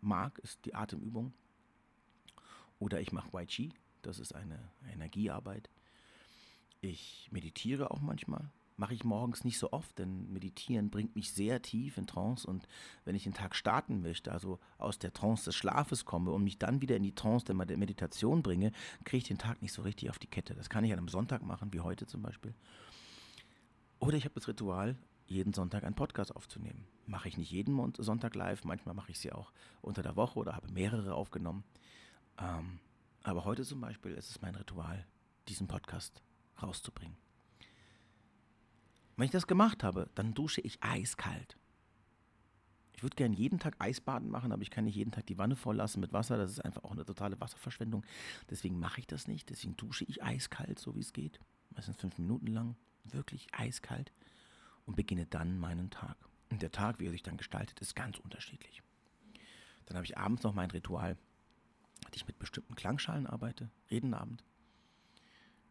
mag, 0.00 0.38
ist 0.40 0.64
die 0.64 0.74
Atemübung. 0.74 1.32
Oder 2.80 3.00
ich 3.00 3.12
mache 3.12 3.32
Wai 3.32 3.46
Chi, 3.46 3.72
das 4.02 4.18
ist 4.18 4.34
eine 4.34 4.58
Energiearbeit. 4.92 5.70
Ich 6.80 7.28
meditiere 7.30 7.92
auch 7.92 8.00
manchmal, 8.00 8.50
mache 8.76 8.94
ich 8.94 9.04
morgens 9.04 9.44
nicht 9.44 9.58
so 9.58 9.70
oft, 9.72 9.96
denn 10.00 10.32
Meditieren 10.32 10.90
bringt 10.90 11.14
mich 11.14 11.30
sehr 11.30 11.62
tief 11.62 11.96
in 11.96 12.08
Trance 12.08 12.44
und 12.44 12.66
wenn 13.04 13.14
ich 13.14 13.22
den 13.22 13.34
Tag 13.34 13.54
starten 13.54 14.02
möchte, 14.02 14.32
also 14.32 14.58
aus 14.78 14.98
der 14.98 15.12
Trance 15.12 15.44
des 15.44 15.54
Schlafes 15.54 16.04
komme 16.04 16.32
und 16.32 16.42
mich 16.42 16.58
dann 16.58 16.82
wieder 16.82 16.96
in 16.96 17.04
die 17.04 17.14
Trance 17.14 17.44
der 17.46 17.54
Meditation 17.54 18.42
bringe, 18.42 18.72
kriege 19.04 19.18
ich 19.18 19.28
den 19.28 19.38
Tag 19.38 19.62
nicht 19.62 19.72
so 19.72 19.82
richtig 19.82 20.10
auf 20.10 20.18
die 20.18 20.26
Kette. 20.26 20.56
Das 20.56 20.68
kann 20.68 20.82
ich 20.82 20.92
an 20.92 20.98
einem 20.98 21.06
Sonntag 21.06 21.42
machen, 21.42 21.72
wie 21.72 21.80
heute 21.80 22.08
zum 22.08 22.22
Beispiel. 22.22 22.52
Oder 24.00 24.16
ich 24.16 24.24
habe 24.24 24.34
das 24.34 24.48
Ritual, 24.48 24.96
jeden 25.26 25.52
Sonntag 25.52 25.84
einen 25.84 25.94
Podcast 25.94 26.34
aufzunehmen. 26.34 26.86
Mache 27.06 27.28
ich 27.28 27.36
nicht 27.36 27.50
jeden 27.50 27.92
Sonntag 27.98 28.34
live, 28.34 28.64
manchmal 28.64 28.94
mache 28.94 29.10
ich 29.10 29.18
sie 29.18 29.32
auch 29.32 29.52
unter 29.80 30.02
der 30.02 30.16
Woche 30.16 30.38
oder 30.38 30.54
habe 30.54 30.70
mehrere 30.72 31.14
aufgenommen. 31.14 31.64
Ähm, 32.38 32.78
aber 33.22 33.44
heute 33.44 33.64
zum 33.64 33.80
Beispiel 33.80 34.12
ist 34.12 34.30
es 34.30 34.40
mein 34.40 34.54
Ritual, 34.54 35.06
diesen 35.48 35.68
Podcast 35.68 36.22
rauszubringen. 36.60 37.16
Wenn 39.16 39.26
ich 39.26 39.30
das 39.30 39.46
gemacht 39.46 39.84
habe, 39.84 40.08
dann 40.14 40.34
dusche 40.34 40.60
ich 40.60 40.82
eiskalt. 40.82 41.56
Ich 42.94 43.02
würde 43.02 43.16
gerne 43.16 43.34
jeden 43.34 43.58
Tag 43.58 43.76
Eisbaden 43.78 44.30
machen, 44.30 44.52
aber 44.52 44.62
ich 44.62 44.70
kann 44.70 44.84
nicht 44.84 44.94
jeden 44.94 45.10
Tag 45.10 45.26
die 45.26 45.38
Wanne 45.38 45.56
voll 45.56 45.76
lassen 45.76 46.00
mit 46.00 46.12
Wasser. 46.12 46.36
Das 46.36 46.52
ist 46.52 46.64
einfach 46.64 46.84
auch 46.84 46.92
eine 46.92 47.04
totale 47.04 47.40
Wasserverschwendung. 47.40 48.04
Deswegen 48.48 48.78
mache 48.78 49.00
ich 49.00 49.06
das 49.06 49.26
nicht. 49.26 49.50
Deswegen 49.50 49.76
dusche 49.76 50.04
ich 50.04 50.22
eiskalt, 50.22 50.78
so 50.78 50.94
wie 50.94 51.00
es 51.00 51.12
geht. 51.12 51.40
Meistens 51.70 51.96
fünf 51.96 52.18
Minuten 52.18 52.46
lang. 52.46 52.76
Wirklich 53.04 53.48
eiskalt. 53.52 54.12
Und 54.84 54.96
beginne 54.96 55.26
dann 55.26 55.58
meinen 55.58 55.90
Tag. 55.90 56.16
Und 56.50 56.60
der 56.62 56.72
Tag, 56.72 56.98
wie 56.98 57.06
er 57.06 57.12
sich 57.12 57.22
dann 57.22 57.36
gestaltet, 57.36 57.80
ist 57.80 57.94
ganz 57.94 58.18
unterschiedlich. 58.18 58.82
Dann 59.86 59.96
habe 59.96 60.04
ich 60.04 60.18
abends 60.18 60.42
noch 60.42 60.54
mein 60.54 60.70
Ritual, 60.70 61.16
dass 62.04 62.16
ich 62.16 62.26
mit 62.26 62.38
bestimmten 62.38 62.74
Klangschalen 62.74 63.26
arbeite. 63.26 63.70
Jeden 63.88 64.14
Abend. 64.14 64.44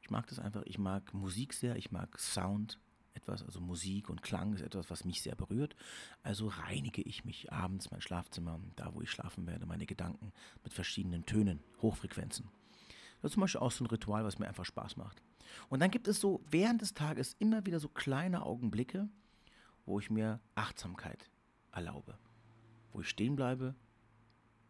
Ich 0.02 0.10
mag 0.10 0.28
das 0.28 0.40
einfach. 0.40 0.64
Ich 0.64 0.78
mag 0.78 1.14
Musik 1.14 1.54
sehr. 1.54 1.76
Ich 1.76 1.92
mag 1.92 2.20
Sound 2.20 2.80
etwas, 3.14 3.44
also 3.44 3.60
Musik 3.60 4.10
und 4.10 4.22
Klang 4.22 4.54
ist 4.54 4.62
etwas, 4.62 4.90
was 4.90 5.06
mich 5.06 5.22
sehr 5.22 5.36
berührt. 5.36 5.76
Also 6.24 6.48
reinige 6.48 7.02
ich 7.02 7.26
mich 7.26 7.52
abends 7.52 7.92
mein 7.92 8.02
Schlafzimmer, 8.02 8.60
da 8.76 8.94
wo 8.94 9.02
ich 9.02 9.12
schlafen 9.12 9.48
werde, 9.48 9.66
meine 9.66 9.86
Gedanken 9.86 10.32
mit 10.64 10.74
verschiedenen 10.74 11.26
Tönen, 11.26 11.62
Hochfrequenzen. 11.82 12.50
Das 13.22 13.30
ist 13.30 13.34
zum 13.34 13.42
Beispiel 13.42 13.62
auch 13.62 13.72
so 13.72 13.84
ein 13.84 13.88
Ritual, 13.88 14.24
was 14.24 14.40
mir 14.40 14.48
einfach 14.48 14.66
Spaß 14.66 14.98
macht. 14.98 15.22
Und 15.70 15.80
dann 15.80 15.92
gibt 15.92 16.08
es 16.08 16.20
so 16.20 16.42
während 16.50 16.82
des 16.82 16.94
Tages 16.94 17.36
immer 17.40 17.66
wieder 17.66 17.80
so 17.80 17.90
kleine 17.90 18.44
Augenblicke, 18.44 19.10
wo 19.86 20.00
ich 20.00 20.10
mir 20.10 20.40
Achtsamkeit 20.56 21.30
erlaube. 21.72 22.18
Wo 22.94 23.02
ich 23.02 23.10
stehen 23.10 23.36
bleibe 23.36 23.76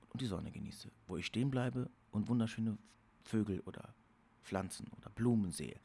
und 0.09 0.21
die 0.21 0.25
Sonne 0.25 0.51
genieße. 0.51 0.89
Wo 1.07 1.17
ich 1.17 1.25
stehen 1.25 1.51
bleibe 1.51 1.89
und 2.11 2.27
wunderschöne 2.27 2.77
Vögel 3.23 3.61
oder 3.61 3.93
Pflanzen 4.43 4.87
oder 4.97 5.09
Blumen 5.09 5.51
sehe. 5.51 5.79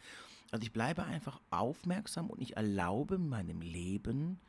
Also 0.50 0.62
ich 0.62 0.72
bleibe 0.72 1.04
einfach 1.04 1.40
aufmerksam 1.50 2.30
und 2.30 2.40
ich 2.40 2.56
erlaube 2.56 3.18
meinem 3.18 3.60
Leben 3.60 4.40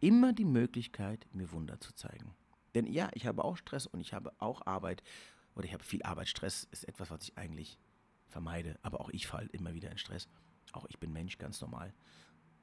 immer 0.00 0.32
die 0.32 0.44
Möglichkeit, 0.44 1.26
mir 1.32 1.50
Wunder 1.52 1.80
zu 1.80 1.94
zeigen. 1.94 2.34
Denn 2.74 2.86
ja, 2.86 3.10
ich 3.14 3.26
habe 3.26 3.44
auch 3.44 3.56
Stress 3.56 3.86
und 3.86 4.00
ich 4.00 4.14
habe 4.14 4.32
auch 4.38 4.66
Arbeit 4.66 5.02
oder 5.60 5.66
ich 5.66 5.74
habe 5.74 5.84
viel 5.84 6.02
Arbeit. 6.02 6.28
Stress 6.28 6.66
ist 6.70 6.88
etwas, 6.88 7.10
was 7.10 7.22
ich 7.22 7.36
eigentlich 7.36 7.78
vermeide, 8.28 8.78
aber 8.80 9.00
auch 9.02 9.10
ich 9.10 9.26
falle 9.26 9.48
immer 9.52 9.74
wieder 9.74 9.90
in 9.90 9.98
Stress. 9.98 10.26
Auch 10.72 10.86
ich 10.88 10.98
bin 10.98 11.12
Mensch, 11.12 11.36
ganz 11.36 11.60
normal. 11.60 11.92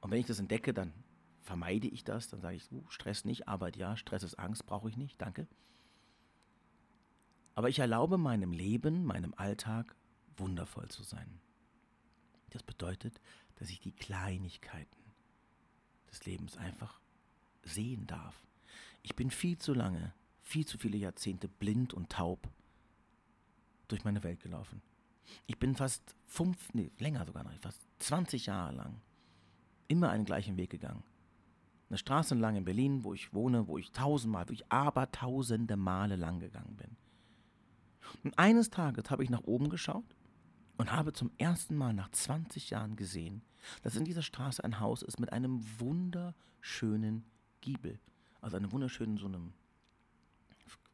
Und 0.00 0.10
wenn 0.10 0.18
ich 0.18 0.26
das 0.26 0.40
entdecke, 0.40 0.74
dann 0.74 0.92
vermeide 1.40 1.86
ich 1.86 2.02
das, 2.02 2.28
dann 2.28 2.40
sage 2.40 2.56
ich, 2.56 2.72
uh, 2.72 2.84
Stress 2.88 3.24
nicht, 3.24 3.46
Arbeit 3.46 3.76
ja, 3.76 3.96
Stress 3.96 4.24
ist 4.24 4.36
Angst, 4.36 4.66
brauche 4.66 4.88
ich 4.88 4.96
nicht, 4.96 5.20
danke. 5.22 5.46
Aber 7.54 7.68
ich 7.68 7.78
erlaube 7.78 8.18
meinem 8.18 8.50
Leben, 8.50 9.04
meinem 9.04 9.32
Alltag 9.36 9.94
wundervoll 10.36 10.88
zu 10.88 11.04
sein. 11.04 11.40
Das 12.50 12.64
bedeutet, 12.64 13.20
dass 13.56 13.70
ich 13.70 13.78
die 13.78 13.92
Kleinigkeiten 13.92 15.04
des 16.10 16.24
Lebens 16.24 16.56
einfach 16.56 17.00
sehen 17.62 18.08
darf. 18.08 18.44
Ich 19.02 19.14
bin 19.14 19.30
viel 19.30 19.56
zu 19.56 19.72
lange, 19.72 20.12
viel 20.42 20.66
zu 20.66 20.78
viele 20.78 20.96
Jahrzehnte 20.96 21.46
blind 21.46 21.94
und 21.94 22.10
taub 22.10 22.48
durch 23.88 24.04
meine 24.04 24.22
Welt 24.22 24.40
gelaufen. 24.40 24.82
Ich 25.46 25.58
bin 25.58 25.74
fast 25.74 26.14
fünf, 26.26 26.72
nee, 26.72 26.90
länger 26.98 27.26
sogar 27.26 27.44
noch, 27.44 27.52
fast 27.60 27.86
20 27.98 28.46
Jahre 28.46 28.74
lang 28.74 29.00
immer 29.88 30.10
einen 30.10 30.24
gleichen 30.24 30.56
Weg 30.56 30.70
gegangen. 30.70 31.02
Eine 31.88 31.98
Straße 31.98 32.34
lang 32.34 32.56
in 32.56 32.64
Berlin, 32.64 33.02
wo 33.02 33.14
ich 33.14 33.32
wohne, 33.32 33.66
wo 33.66 33.78
ich 33.78 33.92
tausendmal, 33.92 34.48
wo 34.48 34.52
ich 34.52 34.70
aber 34.70 35.10
tausende 35.10 35.76
Male 35.76 36.16
lang 36.16 36.38
gegangen 36.38 36.76
bin. 36.76 36.96
Und 38.24 38.38
eines 38.38 38.70
Tages 38.70 39.10
habe 39.10 39.24
ich 39.24 39.30
nach 39.30 39.44
oben 39.44 39.70
geschaut 39.70 40.16
und 40.76 40.92
habe 40.92 41.12
zum 41.12 41.30
ersten 41.38 41.76
Mal 41.76 41.94
nach 41.94 42.10
20 42.10 42.70
Jahren 42.70 42.96
gesehen, 42.96 43.42
dass 43.82 43.96
in 43.96 44.04
dieser 44.04 44.22
Straße 44.22 44.62
ein 44.62 44.80
Haus 44.80 45.02
ist 45.02 45.18
mit 45.18 45.32
einem 45.32 45.64
wunderschönen 45.78 47.24
Giebel. 47.60 47.98
Also 48.40 48.56
einem 48.56 48.70
wunderschönen, 48.70 49.16
so 49.16 49.26
einem, 49.26 49.54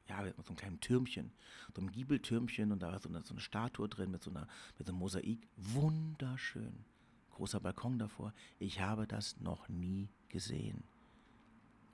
ja, 0.08 0.22
so 0.24 0.48
einem 0.48 0.56
kleinen 0.56 0.80
Türmchen, 0.80 1.32
so 1.74 1.80
einem 1.80 1.90
Giebeltürmchen 1.90 2.72
und 2.72 2.82
da 2.82 2.92
war 2.92 2.98
so 2.98 3.08
eine, 3.08 3.22
so 3.22 3.32
eine 3.32 3.40
Statue 3.40 3.88
drin 3.88 4.10
mit 4.10 4.22
so, 4.22 4.30
einer, 4.30 4.46
mit 4.78 4.86
so 4.86 4.92
einem 4.92 4.98
Mosaik. 4.98 5.48
Wunderschön. 5.56 6.84
Großer 7.30 7.60
Balkon 7.60 7.98
davor. 7.98 8.32
Ich 8.58 8.80
habe 8.80 9.06
das 9.06 9.40
noch 9.40 9.68
nie 9.68 10.08
gesehen. 10.28 10.84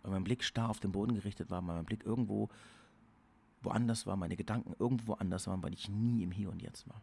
Weil 0.03 0.13
mein 0.13 0.25
Blick 0.25 0.43
starr 0.43 0.69
auf 0.69 0.81
den 0.81 0.93
Boden 0.93 1.15
gerichtet 1.15 1.51
war, 1.51 1.67
weil 1.67 1.77
mein 1.77 1.85
Blick 1.85 2.05
irgendwo 2.05 2.49
woanders 3.63 4.07
war, 4.07 4.17
meine 4.17 4.37
Gedanken 4.37 4.75
irgendwo 4.79 5.15
anders 5.15 5.47
waren, 5.47 5.63
weil 5.63 5.75
ich 5.75 5.89
nie 5.89 6.23
im 6.23 6.33
Hier 6.33 6.51
und 6.51 6.63
Jetzt 6.63 6.89
war. 6.89 7.03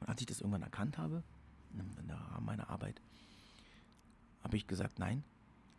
Und 0.00 0.08
als 0.08 0.20
ich 0.20 0.26
das 0.26 0.40
irgendwann 0.40 0.62
erkannt 0.62 0.98
habe, 0.98 1.22
in 1.72 2.44
meiner 2.44 2.68
Arbeit, 2.70 3.00
habe 4.42 4.56
ich 4.56 4.66
gesagt, 4.66 4.98
nein, 4.98 5.24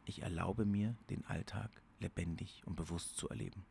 ich 0.05 0.21
erlaube 0.21 0.65
mir, 0.65 0.95
den 1.09 1.25
Alltag 1.25 1.69
lebendig 1.99 2.63
und 2.65 2.75
bewusst 2.75 3.17
zu 3.17 3.29
erleben. 3.29 3.65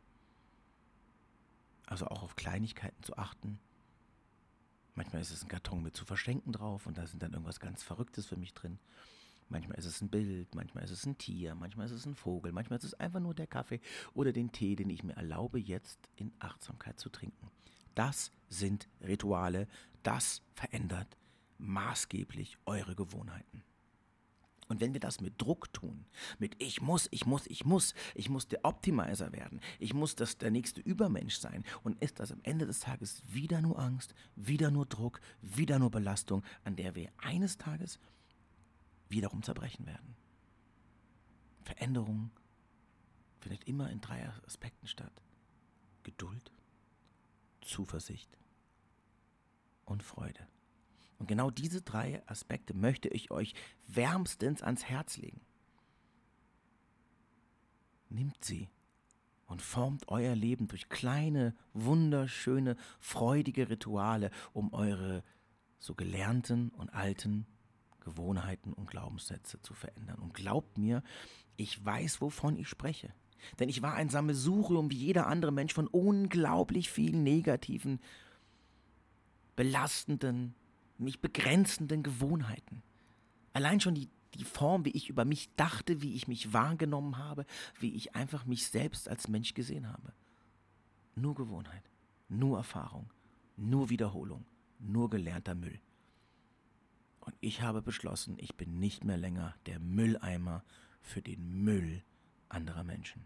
Also 1.89 2.05
auch 2.05 2.21
auf 2.21 2.35
Kleinigkeiten 2.35 3.01
zu 3.01 3.17
achten. 3.17 3.59
Manchmal 4.93 5.23
ist 5.23 5.31
es 5.31 5.43
ein 5.43 5.47
Karton 5.47 5.81
mit 5.81 5.95
zu 5.95 6.05
verschenken 6.05 6.53
drauf 6.53 6.85
und 6.85 6.99
da 6.99 7.07
sind 7.07 7.23
dann 7.23 7.33
irgendwas 7.33 7.59
ganz 7.59 7.81
Verrücktes 7.81 8.27
für 8.27 8.37
mich 8.37 8.53
drin. 8.53 8.77
Manchmal 9.47 9.79
ist 9.79 9.85
es 9.85 9.99
ein 9.99 10.09
Bild, 10.09 10.53
manchmal 10.53 10.83
ist 10.83 10.91
es 10.91 11.07
ein 11.07 11.17
Tier, 11.17 11.55
manchmal 11.55 11.87
ist 11.87 11.93
es 11.93 12.05
ein 12.05 12.13
Vogel, 12.13 12.51
manchmal 12.51 12.77
ist 12.77 12.85
es 12.85 12.93
einfach 12.93 13.19
nur 13.19 13.33
der 13.33 13.47
Kaffee 13.47 13.81
oder 14.13 14.31
den 14.31 14.51
Tee, 14.51 14.75
den 14.75 14.91
ich 14.91 15.03
mir 15.03 15.13
erlaube, 15.15 15.57
jetzt 15.57 15.97
in 16.15 16.31
Achtsamkeit 16.37 16.99
zu 16.99 17.09
trinken. 17.09 17.49
Das 17.95 18.31
sind 18.49 18.87
Rituale, 19.01 19.67
das 20.03 20.43
verändert 20.53 21.17
maßgeblich 21.57 22.59
eure 22.67 22.95
Gewohnheiten. 22.95 23.63
Und 24.69 24.81
wenn 24.81 24.93
wir 24.93 24.99
das 24.99 25.19
mit 25.19 25.41
Druck 25.41 25.73
tun, 25.73 26.05
mit 26.37 26.55
ich 26.61 26.79
muss, 26.79 27.07
ich 27.09 27.25
muss, 27.25 27.47
ich 27.47 27.65
muss, 27.65 27.95
ich 28.13 28.29
muss 28.29 28.47
der 28.47 28.63
Optimizer 28.63 29.33
werden, 29.33 29.61
ich 29.79 29.95
muss 29.95 30.15
das 30.15 30.37
der 30.37 30.51
nächste 30.51 30.79
Übermensch 30.79 31.37
sein 31.37 31.65
und 31.83 31.99
ist 32.01 32.19
das 32.19 32.31
am 32.31 32.39
Ende 32.43 32.67
des 32.67 32.79
Tages 32.79 33.23
wieder 33.25 33.61
nur 33.61 33.79
Angst, 33.79 34.13
wieder 34.35 34.69
nur 34.69 34.85
Druck, 34.85 35.21
wieder 35.41 35.79
nur 35.79 35.89
Belastung, 35.89 36.43
an 36.63 36.75
der 36.75 36.93
wir 36.93 37.09
eines 37.17 37.57
Tages 37.57 37.99
wiederum 39.09 39.41
zerbrechen 39.41 39.87
werden. 39.87 40.15
Veränderung 41.63 42.29
findet 43.39 43.63
immer 43.63 43.89
in 43.89 44.01
drei 44.01 44.29
Aspekten 44.45 44.85
statt. 44.85 45.23
Geduld, 46.03 46.51
Zuversicht 47.61 48.37
und 49.85 50.03
Freude. 50.03 50.47
Und 51.19 51.27
genau 51.27 51.51
diese 51.51 51.81
drei 51.81 52.23
Aspekte 52.27 52.73
möchte 52.73 53.09
ich 53.09 53.29
euch 53.29 53.53
wärmstens 53.87 54.63
ans 54.63 54.85
Herz 54.85 55.17
legen. 55.17 55.41
Nimmt 58.09 58.43
sie 58.43 58.69
und 59.45 59.61
formt 59.61 60.07
euer 60.07 60.33
Leben 60.33 60.67
durch 60.67 60.89
kleine, 60.89 61.53
wunderschöne, 61.73 62.77
freudige 62.99 63.69
Rituale, 63.69 64.31
um 64.53 64.73
eure 64.73 65.23
so 65.77 65.93
gelernten 65.93 66.69
und 66.69 66.89
alten 66.89 67.45
Gewohnheiten 67.99 68.73
und 68.73 68.89
Glaubenssätze 68.89 69.61
zu 69.61 69.73
verändern. 69.73 70.19
Und 70.19 70.33
glaubt 70.33 70.77
mir, 70.77 71.03
ich 71.57 71.83
weiß, 71.83 72.21
wovon 72.21 72.55
ich 72.57 72.69
spreche. 72.69 73.13
Denn 73.59 73.69
ich 73.69 73.81
war 73.81 73.93
ein 73.93 74.09
Sammelsurium 74.09 74.89
wie 74.91 74.97
jeder 74.97 75.27
andere 75.27 75.51
Mensch 75.51 75.73
von 75.73 75.87
unglaublich 75.87 76.89
vielen 76.89 77.23
negativen, 77.23 77.99
belastenden, 79.55 80.55
mich 80.99 81.21
begrenzenden 81.21 82.03
Gewohnheiten. 82.03 82.83
Allein 83.53 83.79
schon 83.79 83.95
die, 83.95 84.09
die 84.35 84.43
Form, 84.43 84.85
wie 84.85 84.91
ich 84.91 85.09
über 85.09 85.25
mich 85.25 85.53
dachte, 85.55 86.01
wie 86.01 86.13
ich 86.13 86.27
mich 86.27 86.53
wahrgenommen 86.53 87.17
habe, 87.17 87.45
wie 87.79 87.95
ich 87.95 88.15
einfach 88.15 88.45
mich 88.45 88.67
selbst 88.67 89.09
als 89.09 89.27
Mensch 89.27 89.53
gesehen 89.53 89.87
habe. 89.87 90.13
Nur 91.15 91.35
Gewohnheit, 91.35 91.83
nur 92.27 92.57
Erfahrung, 92.57 93.11
nur 93.57 93.89
Wiederholung, 93.89 94.45
nur 94.79 95.09
gelernter 95.09 95.55
Müll. 95.55 95.79
Und 97.19 97.35
ich 97.41 97.61
habe 97.61 97.81
beschlossen, 97.81 98.37
ich 98.39 98.55
bin 98.55 98.79
nicht 98.79 99.03
mehr 99.03 99.17
länger 99.17 99.55
der 99.65 99.79
Mülleimer 99.79 100.63
für 101.01 101.21
den 101.21 101.63
Müll 101.63 102.03
anderer 102.47 102.83
Menschen. 102.83 103.25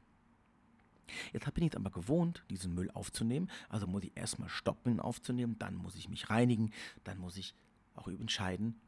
Jetzt 1.31 1.53
bin 1.53 1.63
ich 1.63 1.71
es 1.71 1.77
aber 1.77 1.91
gewohnt, 1.91 2.43
diesen 2.49 2.73
Müll 2.73 2.89
aufzunehmen. 2.91 3.49
Also 3.69 3.87
muss 3.87 4.03
ich 4.03 4.15
erstmal 4.15 4.49
stoppen, 4.49 4.93
ihn 4.93 4.99
aufzunehmen, 4.99 5.57
dann 5.59 5.75
muss 5.75 5.95
ich 5.95 6.09
mich 6.09 6.29
reinigen, 6.29 6.71
dann 7.03 7.19
muss 7.19 7.37
ich 7.37 7.53
auch 7.95 8.07
entscheiden, 8.07 8.79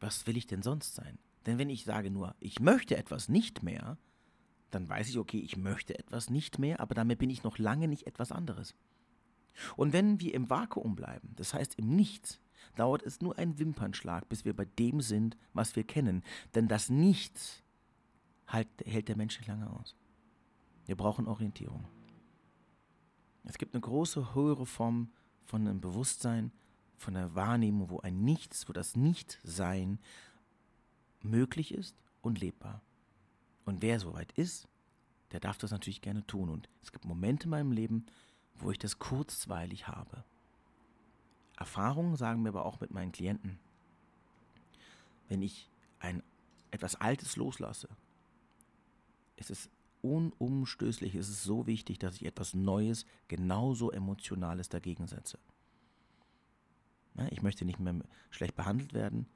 was 0.00 0.26
will 0.26 0.36
ich 0.36 0.46
denn 0.46 0.62
sonst 0.62 0.94
sein? 0.94 1.18
Denn 1.46 1.58
wenn 1.58 1.70
ich 1.70 1.84
sage 1.84 2.10
nur, 2.10 2.34
ich 2.40 2.60
möchte 2.60 2.96
etwas 2.96 3.28
nicht 3.28 3.62
mehr, 3.62 3.98
dann 4.70 4.88
weiß 4.88 5.08
ich, 5.08 5.18
okay, 5.18 5.38
ich 5.38 5.56
möchte 5.56 5.98
etwas 5.98 6.30
nicht 6.30 6.58
mehr, 6.58 6.80
aber 6.80 6.94
damit 6.94 7.18
bin 7.18 7.30
ich 7.30 7.42
noch 7.42 7.58
lange 7.58 7.88
nicht 7.88 8.06
etwas 8.06 8.32
anderes. 8.32 8.74
Und 9.76 9.92
wenn 9.92 10.20
wir 10.20 10.34
im 10.34 10.50
Vakuum 10.50 10.94
bleiben, 10.94 11.32
das 11.36 11.54
heißt 11.54 11.76
im 11.76 11.96
Nichts, 11.96 12.40
dauert 12.76 13.02
es 13.02 13.20
nur 13.20 13.38
einen 13.38 13.58
Wimpernschlag, 13.58 14.28
bis 14.28 14.44
wir 14.44 14.54
bei 14.54 14.64
dem 14.64 15.00
sind, 15.00 15.36
was 15.52 15.74
wir 15.74 15.84
kennen. 15.84 16.22
Denn 16.54 16.68
das 16.68 16.90
Nichts 16.90 17.62
halt, 18.46 18.68
hält 18.84 19.08
der 19.08 19.16
Mensch 19.16 19.38
nicht 19.38 19.48
lange 19.48 19.70
aus. 19.70 19.96
Wir 20.86 20.96
brauchen 20.96 21.26
Orientierung. 21.26 21.84
Es 23.44 23.58
gibt 23.58 23.74
eine 23.74 23.80
große, 23.80 24.34
höhere 24.34 24.66
Form 24.66 25.10
von 25.44 25.66
einem 25.66 25.80
Bewusstsein, 25.80 26.52
von 26.98 27.14
der 27.14 27.34
Wahrnehmung, 27.34 27.90
wo 27.90 28.00
ein 28.00 28.24
Nichts, 28.24 28.68
wo 28.68 28.72
das 28.72 28.96
Nichtsein 28.96 29.98
möglich 31.22 31.72
ist 31.72 31.96
und 32.22 32.40
lebbar. 32.40 32.82
Und 33.64 33.82
wer 33.82 34.00
soweit 34.00 34.32
ist, 34.32 34.68
der 35.32 35.40
darf 35.40 35.58
das 35.58 35.70
natürlich 35.70 36.00
gerne 36.00 36.26
tun. 36.26 36.48
Und 36.48 36.68
es 36.82 36.92
gibt 36.92 37.04
Momente 37.04 37.44
in 37.44 37.50
meinem 37.50 37.72
Leben, 37.72 38.06
wo 38.56 38.70
ich 38.70 38.78
das 38.78 38.98
kurzweilig 38.98 39.88
habe. 39.88 40.24
Erfahrungen 41.56 42.16
sagen 42.16 42.42
mir 42.42 42.50
aber 42.50 42.64
auch 42.64 42.80
mit 42.80 42.90
meinen 42.90 43.12
Klienten, 43.12 43.58
wenn 45.28 45.42
ich 45.42 45.68
ein 46.00 46.22
etwas 46.70 46.96
Altes 46.96 47.36
loslasse, 47.36 47.88
ist 49.36 49.50
es 49.50 49.68
unumstößlich, 50.02 51.14
ist 51.14 51.28
es 51.28 51.42
so 51.42 51.66
wichtig, 51.66 51.98
dass 51.98 52.16
ich 52.16 52.24
etwas 52.24 52.54
Neues, 52.54 53.04
genauso 53.26 53.90
Emotionales 53.90 54.68
dagegen 54.68 55.06
setze. 55.06 55.38
Ich 57.30 57.42
möchte 57.42 57.64
nicht 57.64 57.78
mehr 57.78 57.94
schlecht 58.30 58.54
behandelt 58.54 58.94
werden. 58.94 59.26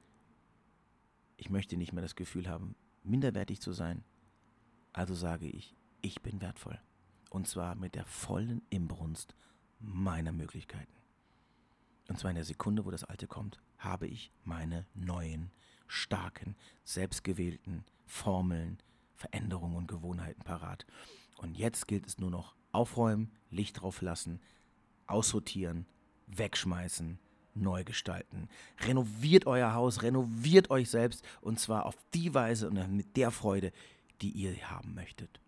Ich 1.37 1.49
möchte 1.49 1.77
nicht 1.77 1.93
mehr 1.93 2.01
das 2.01 2.15
Gefühl 2.15 2.47
haben, 2.47 2.75
minderwertig 3.03 3.59
zu 3.61 3.73
sein. 3.73 4.03
Also 4.93 5.13
sage 5.13 5.47
ich, 5.47 5.75
ich 6.01 6.21
bin 6.21 6.41
wertvoll. 6.41 6.79
Und 7.29 7.47
zwar 7.47 7.75
mit 7.75 7.95
der 7.95 8.05
vollen 8.05 8.61
Imbrunst 8.69 9.35
meiner 9.79 10.31
Möglichkeiten. 10.31 10.93
Und 12.07 12.19
zwar 12.19 12.31
in 12.31 12.35
der 12.35 12.45
Sekunde, 12.45 12.85
wo 12.85 12.91
das 12.91 13.03
Alte 13.03 13.27
kommt, 13.27 13.59
habe 13.77 14.07
ich 14.07 14.31
meine 14.43 14.85
neuen, 14.93 15.51
starken, 15.87 16.55
selbstgewählten 16.83 17.85
Formeln, 18.05 18.77
Veränderungen 19.15 19.75
und 19.75 19.87
Gewohnheiten 19.87 20.43
parat. 20.43 20.85
Und 21.37 21.57
jetzt 21.57 21.87
gilt 21.87 22.05
es 22.05 22.17
nur 22.17 22.29
noch 22.29 22.55
aufräumen, 22.71 23.31
Licht 23.49 23.81
drauf 23.81 24.01
lassen, 24.01 24.39
aussortieren, 25.07 25.85
wegschmeißen, 26.27 27.19
neu 27.55 27.83
gestalten. 27.83 28.49
Renoviert 28.79 29.45
euer 29.45 29.73
Haus, 29.73 30.01
renoviert 30.01 30.69
euch 30.69 30.89
selbst 30.89 31.23
und 31.41 31.59
zwar 31.59 31.85
auf 31.85 31.95
die 32.13 32.33
Weise 32.33 32.69
und 32.69 32.95
mit 32.95 33.15
der 33.17 33.31
Freude, 33.31 33.71
die 34.21 34.31
ihr 34.31 34.55
haben 34.69 34.93
möchtet. 34.93 35.39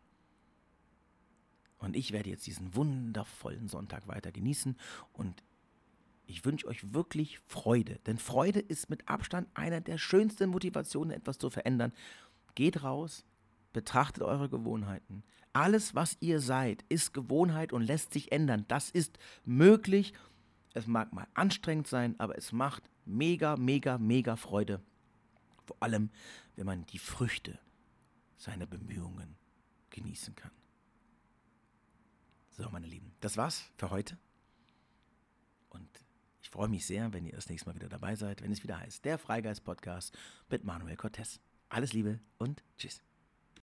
Und 1.78 1.96
ich 1.96 2.12
werde 2.12 2.30
jetzt 2.30 2.48
diesen 2.48 2.76
wundervollen 2.76 3.68
Sonntag 3.68 4.08
weiter 4.08 4.32
genießen 4.32 4.78
und 5.13 5.44
ich 6.28 6.44
wünsche 6.44 6.68
euch 6.68 6.94
wirklich 6.94 7.39
Freude, 7.46 8.00
denn 8.08 8.18
Freude 8.18 8.60
ist 8.60 8.89
mit 8.89 9.08
Abstand 9.08 9.48
einer 9.54 9.82
der 9.82 9.98
schönsten 9.98 10.50
Motivationen, 10.50 11.12
etwas 11.12 11.38
zu 11.38 11.50
verändern. 11.52 11.94
Geht 12.56 12.84
raus, 12.84 13.26
betrachtet 13.74 14.24
eure 14.24 14.50
Gewohnheiten. 14.50 15.24
Alles, 15.54 15.94
was 15.94 16.18
ihr 16.20 16.39
seid, 16.39 16.84
ist 16.89 17.13
Gewohnheit 17.13 17.74
und 17.74 17.84
lässt 17.84 18.13
sich 18.13 18.32
ändern. 18.32 18.65
Das 18.68 18.89
ist 18.89 19.20
möglich. 19.46 20.13
Es 20.76 20.88
mag 20.88 21.14
mal 21.14 21.26
anstrengend 21.34 21.88
sein, 21.88 22.20
aber 22.20 22.38
es 22.38 22.52
macht 22.52 22.90
mega, 23.06 23.56
mega, 23.56 23.98
mega 23.98 24.36
Freude. 24.36 24.82
Vor 25.66 25.78
allem, 25.80 26.12
wenn 26.58 26.66
man 26.66 26.86
die 26.88 27.00
Früchte 27.00 27.58
seiner 28.36 28.66
Bemühungen 28.66 29.38
genießen 29.90 30.36
kann. 30.36 30.52
So, 32.52 32.70
meine 32.70 32.88
Lieben, 32.88 33.14
das 33.22 33.38
war's 33.38 33.72
für 33.78 33.90
heute. 33.90 34.18
Und 35.70 35.90
ich 36.42 36.50
freue 36.50 36.68
mich 36.68 36.86
sehr, 36.86 37.14
wenn 37.14 37.26
ihr 37.26 37.36
das 37.36 37.48
nächste 37.48 37.70
Mal 37.70 37.76
wieder 37.76 37.90
dabei 37.90 38.18
seid, 38.18 38.42
wenn 38.42 38.52
es 38.52 38.62
wieder 38.62 38.78
heißt, 38.78 39.06
der 39.06 39.18
Freigeist 39.18 39.64
Podcast 39.64 40.18
mit 40.50 40.66
Manuel 40.66 40.98
Cortez. 40.98 41.40
Alles 41.70 41.94
Liebe 41.94 42.20
und 42.38 42.64
tschüss. 42.78 43.02